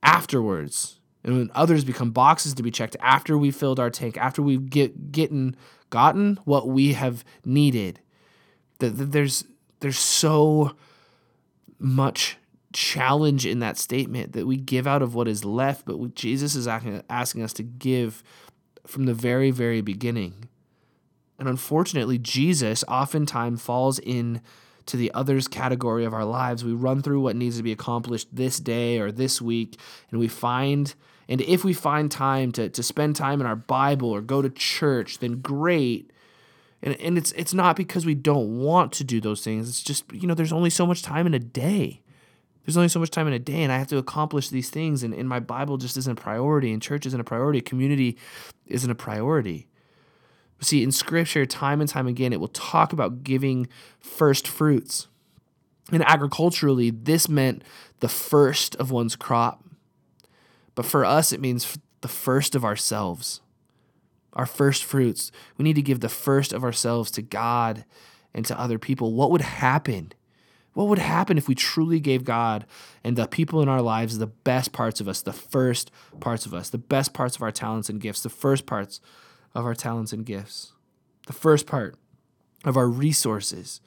afterwards. 0.03 1.01
And 1.25 1.37
when 1.37 1.51
others 1.55 1.85
become 1.85 2.11
boxes 2.11 2.55
to 2.55 2.63
be 2.63 2.71
checked 2.71 2.97
after 3.01 3.37
we 3.37 3.51
filled 3.51 3.81
our 3.81 3.91
tank, 3.91 4.17
after 4.17 4.41
we've 4.41 4.71
get, 4.71 5.13
getting, 5.13 5.57
gotten 5.91 6.39
what 6.45 6.69
we 6.69 6.93
have 6.95 7.25
needed, 7.45 8.01
that 8.79 8.91
there's 8.91 9.45
there's 9.81 9.99
so 9.99 10.75
much 11.79 12.37
challenge 12.73 13.47
in 13.47 13.61
that 13.61 13.79
statement 13.79 14.33
that 14.33 14.47
we 14.47 14.57
give 14.57 14.87
out 14.87 15.03
of 15.03 15.15
what 15.15 15.29
is 15.29 15.45
left, 15.45 15.87
but 15.87 16.15
Jesus 16.15 16.55
is 16.55 16.69
asking, 16.69 17.03
asking 17.09 17.43
us 17.43 17.53
to 17.55 17.63
give 17.63 18.23
from 18.89 19.05
the 19.05 19.15
very, 19.15 19.51
very 19.51 19.81
beginning. 19.81 20.49
And 21.39 21.49
unfortunately, 21.49 22.19
Jesus 22.19 22.83
oftentimes 22.89 23.63
falls 23.63 23.99
in 23.99 24.41
to 24.87 24.97
the 24.97 25.13
others 25.13 25.47
category 25.47 26.05
of 26.05 26.15
our 26.15 26.25
lives. 26.25 26.65
We 26.65 26.73
run 26.73 27.03
through 27.03 27.21
what 27.21 27.37
needs 27.37 27.59
to 27.59 27.63
be 27.63 27.73
accomplished 27.73 28.29
this 28.33 28.59
day 28.59 28.99
or 28.99 29.13
this 29.13 29.41
week, 29.41 29.79
and 30.11 30.19
we 30.19 30.27
find, 30.27 30.95
and 31.29 31.43
if 31.43 31.65
we 31.65 31.75
find 31.75 32.11
time 32.11 32.51
to, 32.53 32.71
to 32.71 32.83
spend 32.83 33.15
time 33.15 33.41
in 33.41 33.47
our 33.47 33.57
Bible 33.57 34.11
or 34.11 34.23
go 34.23 34.41
to 34.41 34.49
church, 34.49 35.19
then 35.19 35.41
great. 35.41 36.11
And, 36.83 36.99
and 37.01 37.19
it's 37.19 37.33
it's 37.33 37.53
not 37.53 37.77
because 37.77 38.07
we 38.07 38.15
don't 38.15 38.59
want 38.59 38.93
to 38.93 39.05
do 39.05 39.21
those 39.21 39.43
things. 39.43 39.69
It's 39.69 39.83
just, 39.83 40.11
you 40.13 40.27
know, 40.27 40.35
there's 40.35 40.53
only 40.53 40.71
so 40.71 40.87
much 40.87 41.03
time 41.03 41.27
in 41.27 41.35
a 41.35 41.39
day. 41.39 42.03
There's 42.69 42.77
only 42.77 42.91
so 42.91 43.01
much 43.01 43.11
time 43.11 43.27
in 43.27 43.33
a 43.33 43.39
day, 43.39 43.63
and 43.63 43.73
I 43.73 43.79
have 43.79 43.87
to 43.87 43.97
accomplish 43.97 44.51
these 44.51 44.69
things. 44.69 45.03
And, 45.03 45.15
and 45.15 45.27
my 45.27 45.41
Bible 45.41 45.79
just 45.79 45.97
isn't 45.97 46.19
a 46.19 46.21
priority, 46.21 46.71
and 46.71 46.83
church 46.83 47.07
isn't 47.07 47.19
a 47.19 47.25
priority, 47.25 47.63
community 47.63 48.19
isn't 48.67 48.91
a 48.91 48.95
priority. 48.95 49.69
See, 50.61 50.83
in 50.83 50.93
scripture, 50.93 51.47
time 51.47 51.81
and 51.81 51.89
time 51.89 52.07
again, 52.07 52.31
it 52.31 52.41
will 52.41 52.49
talk 52.49 52.93
about 52.93 53.25
giving 53.25 53.69
first 54.01 54.47
fruits. 54.47 55.09
And 55.91 56.05
agriculturally, 56.07 56.91
this 56.91 57.27
meant 57.27 57.65
the 58.01 58.09
first 58.09 58.77
of 58.77 58.91
one's 58.91 59.17
crop. 59.17 59.65
But 60.75 60.85
for 60.85 61.07
us, 61.07 61.33
it 61.33 61.41
means 61.41 61.79
the 62.03 62.07
first 62.07 62.55
of 62.55 62.67
ourselves, 62.67 63.41
our 64.35 64.45
first 64.45 64.85
fruits. 64.85 65.33
We 65.57 65.63
need 65.63 65.77
to 65.77 65.81
give 65.81 66.01
the 66.01 66.11
first 66.11 66.53
of 66.53 66.65
ourselves 66.65 67.11
to 67.13 67.23
God 67.23 67.87
and 68.35 68.45
to 68.45 68.61
other 68.61 68.79
people. 68.79 69.15
What 69.15 69.31
would 69.31 69.41
happen 69.41 70.13
what 70.79 70.87
would 70.87 71.01
happen 71.01 71.37
if 71.37 71.49
we 71.49 71.57
truly 71.57 71.99
gave 71.99 72.23
God 72.23 72.65
and 73.03 73.17
the 73.17 73.27
people 73.27 73.61
in 73.61 73.69
our 73.69 73.83
lives 73.83 74.19
the 74.19 74.29
best 74.29 74.71
parts 74.71 75.01
of 75.01 75.09
us, 75.09 75.21
the 75.21 75.33
first 75.33 75.91
parts 76.21 76.47
of 76.47 76.55
us, 76.55 76.71
the 76.71 76.79
best 76.79 77.13
parts 77.13 77.35
of 77.35 77.43
our 77.43 77.51
talents 77.51 77.89
and 77.89 78.01
gifts, 78.01 78.23
the 78.23 78.29
first 78.29 78.65
parts 78.65 79.01
of 79.57 79.65
our 79.65 79.75
talents 79.75 80.13
and 80.13 80.25
gifts, 80.25 80.75
the 81.27 81.33
first 81.33 81.67
part 81.67 81.97
of 82.65 82.77
our 82.77 82.87
resources, 82.87 83.81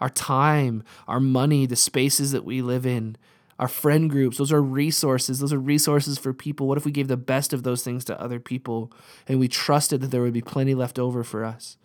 our 0.00 0.08
time, 0.08 0.84
our 1.08 1.18
money, 1.18 1.66
the 1.66 1.74
spaces 1.74 2.30
that 2.30 2.44
we 2.44 2.62
live 2.62 2.86
in, 2.86 3.16
our 3.58 3.66
friend 3.66 4.08
groups, 4.08 4.38
those 4.38 4.52
are 4.52 4.62
resources. 4.62 5.40
Those 5.40 5.52
are 5.52 5.58
resources 5.58 6.18
for 6.18 6.32
people. 6.32 6.68
What 6.68 6.78
if 6.78 6.84
we 6.84 6.92
gave 6.92 7.08
the 7.08 7.16
best 7.16 7.52
of 7.52 7.64
those 7.64 7.82
things 7.82 8.04
to 8.04 8.20
other 8.20 8.38
people 8.38 8.92
and 9.26 9.40
we 9.40 9.48
trusted 9.48 10.02
that 10.02 10.12
there 10.12 10.22
would 10.22 10.32
be 10.32 10.40
plenty 10.40 10.76
left 10.76 11.00
over 11.00 11.24
for 11.24 11.44
us? 11.44 11.76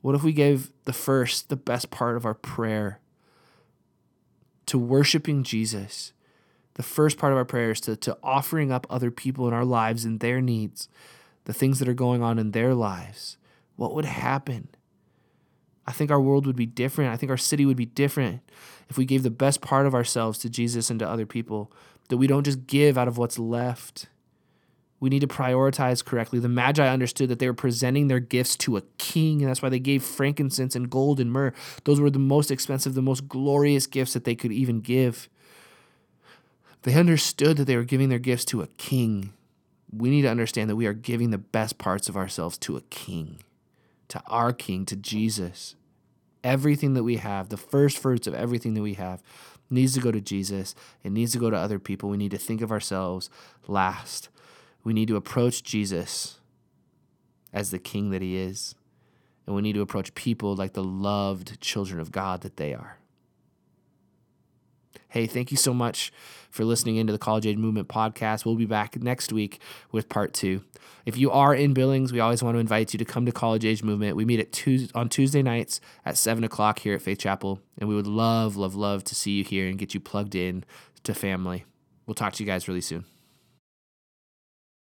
What 0.00 0.14
if 0.14 0.22
we 0.22 0.32
gave 0.32 0.72
the 0.84 0.94
first, 0.94 1.50
the 1.50 1.56
best 1.56 1.90
part 1.90 2.16
of 2.16 2.24
our 2.24 2.32
prayer? 2.32 3.00
To 4.66 4.78
worshiping 4.78 5.42
Jesus, 5.42 6.12
the 6.74 6.82
first 6.82 7.18
part 7.18 7.32
of 7.32 7.36
our 7.36 7.44
prayers 7.44 7.80
to, 7.82 7.96
to 7.96 8.18
offering 8.22 8.72
up 8.72 8.86
other 8.90 9.10
people 9.10 9.46
in 9.46 9.54
our 9.54 9.64
lives 9.64 10.04
and 10.04 10.20
their 10.20 10.40
needs, 10.40 10.88
the 11.44 11.52
things 11.52 11.78
that 11.78 11.88
are 11.88 11.94
going 11.94 12.22
on 12.22 12.38
in 12.38 12.50
their 12.50 12.74
lives, 12.74 13.36
what 13.76 13.94
would 13.94 14.04
happen? 14.04 14.68
I 15.86 15.92
think 15.92 16.10
our 16.10 16.20
world 16.20 16.46
would 16.46 16.56
be 16.56 16.66
different. 16.66 17.12
I 17.12 17.16
think 17.16 17.30
our 17.30 17.36
city 17.36 17.66
would 17.66 17.76
be 17.76 17.86
different 17.86 18.40
if 18.88 18.96
we 18.96 19.04
gave 19.04 19.22
the 19.22 19.30
best 19.30 19.60
part 19.60 19.86
of 19.86 19.94
ourselves 19.94 20.38
to 20.38 20.50
Jesus 20.50 20.90
and 20.90 20.98
to 21.00 21.08
other 21.08 21.26
people, 21.26 21.70
that 22.08 22.16
we 22.16 22.26
don't 22.26 22.44
just 22.44 22.66
give 22.66 22.96
out 22.96 23.08
of 23.08 23.18
what's 23.18 23.38
left. 23.38 24.08
We 25.04 25.10
need 25.10 25.20
to 25.20 25.26
prioritize 25.26 26.02
correctly. 26.02 26.38
The 26.38 26.48
Magi 26.48 26.88
understood 26.88 27.28
that 27.28 27.38
they 27.38 27.46
were 27.46 27.52
presenting 27.52 28.08
their 28.08 28.20
gifts 28.20 28.56
to 28.56 28.78
a 28.78 28.82
king, 28.96 29.42
and 29.42 29.50
that's 29.50 29.60
why 29.60 29.68
they 29.68 29.78
gave 29.78 30.02
frankincense 30.02 30.74
and 30.74 30.88
gold 30.88 31.20
and 31.20 31.30
myrrh. 31.30 31.52
Those 31.84 32.00
were 32.00 32.08
the 32.08 32.18
most 32.18 32.50
expensive, 32.50 32.94
the 32.94 33.02
most 33.02 33.28
glorious 33.28 33.86
gifts 33.86 34.14
that 34.14 34.24
they 34.24 34.34
could 34.34 34.50
even 34.50 34.80
give. 34.80 35.28
They 36.84 36.94
understood 36.94 37.58
that 37.58 37.66
they 37.66 37.76
were 37.76 37.84
giving 37.84 38.08
their 38.08 38.18
gifts 38.18 38.46
to 38.46 38.62
a 38.62 38.66
king. 38.78 39.34
We 39.94 40.08
need 40.08 40.22
to 40.22 40.30
understand 40.30 40.70
that 40.70 40.76
we 40.76 40.86
are 40.86 40.94
giving 40.94 41.32
the 41.32 41.36
best 41.36 41.76
parts 41.76 42.08
of 42.08 42.16
ourselves 42.16 42.56
to 42.60 42.78
a 42.78 42.80
king, 42.88 43.40
to 44.08 44.22
our 44.26 44.54
king, 44.54 44.86
to 44.86 44.96
Jesus. 44.96 45.74
Everything 46.42 46.94
that 46.94 47.04
we 47.04 47.16
have, 47.18 47.50
the 47.50 47.58
first 47.58 47.98
fruits 47.98 48.26
of 48.26 48.32
everything 48.32 48.72
that 48.72 48.80
we 48.80 48.94
have, 48.94 49.22
needs 49.68 49.92
to 49.92 50.00
go 50.00 50.10
to 50.10 50.22
Jesus. 50.22 50.74
It 51.02 51.12
needs 51.12 51.32
to 51.32 51.38
go 51.38 51.50
to 51.50 51.56
other 51.58 51.78
people. 51.78 52.08
We 52.08 52.16
need 52.16 52.30
to 52.30 52.38
think 52.38 52.62
of 52.62 52.72
ourselves 52.72 53.28
last. 53.68 54.30
We 54.84 54.92
need 54.92 55.08
to 55.08 55.16
approach 55.16 55.62
Jesus 55.62 56.38
as 57.52 57.70
the 57.70 57.78
king 57.78 58.10
that 58.10 58.22
he 58.22 58.36
is. 58.36 58.74
And 59.46 59.54
we 59.56 59.62
need 59.62 59.74
to 59.74 59.80
approach 59.80 60.14
people 60.14 60.54
like 60.54 60.72
the 60.72 60.84
loved 60.84 61.60
children 61.60 62.00
of 62.00 62.12
God 62.12 62.42
that 62.42 62.56
they 62.56 62.72
are. 62.74 62.98
Hey, 65.08 65.26
thank 65.26 65.52
you 65.52 65.56
so 65.56 65.72
much 65.72 66.12
for 66.50 66.64
listening 66.64 66.96
into 66.96 67.12
the 67.12 67.20
College 67.20 67.46
Age 67.46 67.56
Movement 67.56 67.86
podcast. 67.86 68.44
We'll 68.44 68.56
be 68.56 68.66
back 68.66 69.00
next 69.00 69.32
week 69.32 69.60
with 69.92 70.08
part 70.08 70.34
two. 70.34 70.64
If 71.06 71.16
you 71.16 71.30
are 71.30 71.54
in 71.54 71.72
Billings, 71.72 72.12
we 72.12 72.18
always 72.18 72.42
want 72.42 72.56
to 72.56 72.58
invite 72.58 72.92
you 72.92 72.98
to 72.98 73.04
come 73.04 73.24
to 73.26 73.30
College 73.30 73.64
Age 73.64 73.84
Movement. 73.84 74.16
We 74.16 74.24
meet 74.24 74.40
at 74.40 74.50
Tuesday, 74.50 74.90
on 74.92 75.08
Tuesday 75.08 75.42
nights 75.42 75.80
at 76.04 76.16
7 76.16 76.42
o'clock 76.42 76.80
here 76.80 76.94
at 76.94 77.02
Faith 77.02 77.18
Chapel, 77.18 77.60
and 77.78 77.88
we 77.88 77.94
would 77.94 78.08
love, 78.08 78.56
love, 78.56 78.74
love 78.74 79.04
to 79.04 79.14
see 79.14 79.32
you 79.32 79.44
here 79.44 79.68
and 79.68 79.78
get 79.78 79.94
you 79.94 80.00
plugged 80.00 80.34
in 80.34 80.64
to 81.04 81.14
family. 81.14 81.64
We'll 82.06 82.14
talk 82.14 82.32
to 82.32 82.42
you 82.42 82.46
guys 82.46 82.66
really 82.66 82.80
soon. 82.80 83.04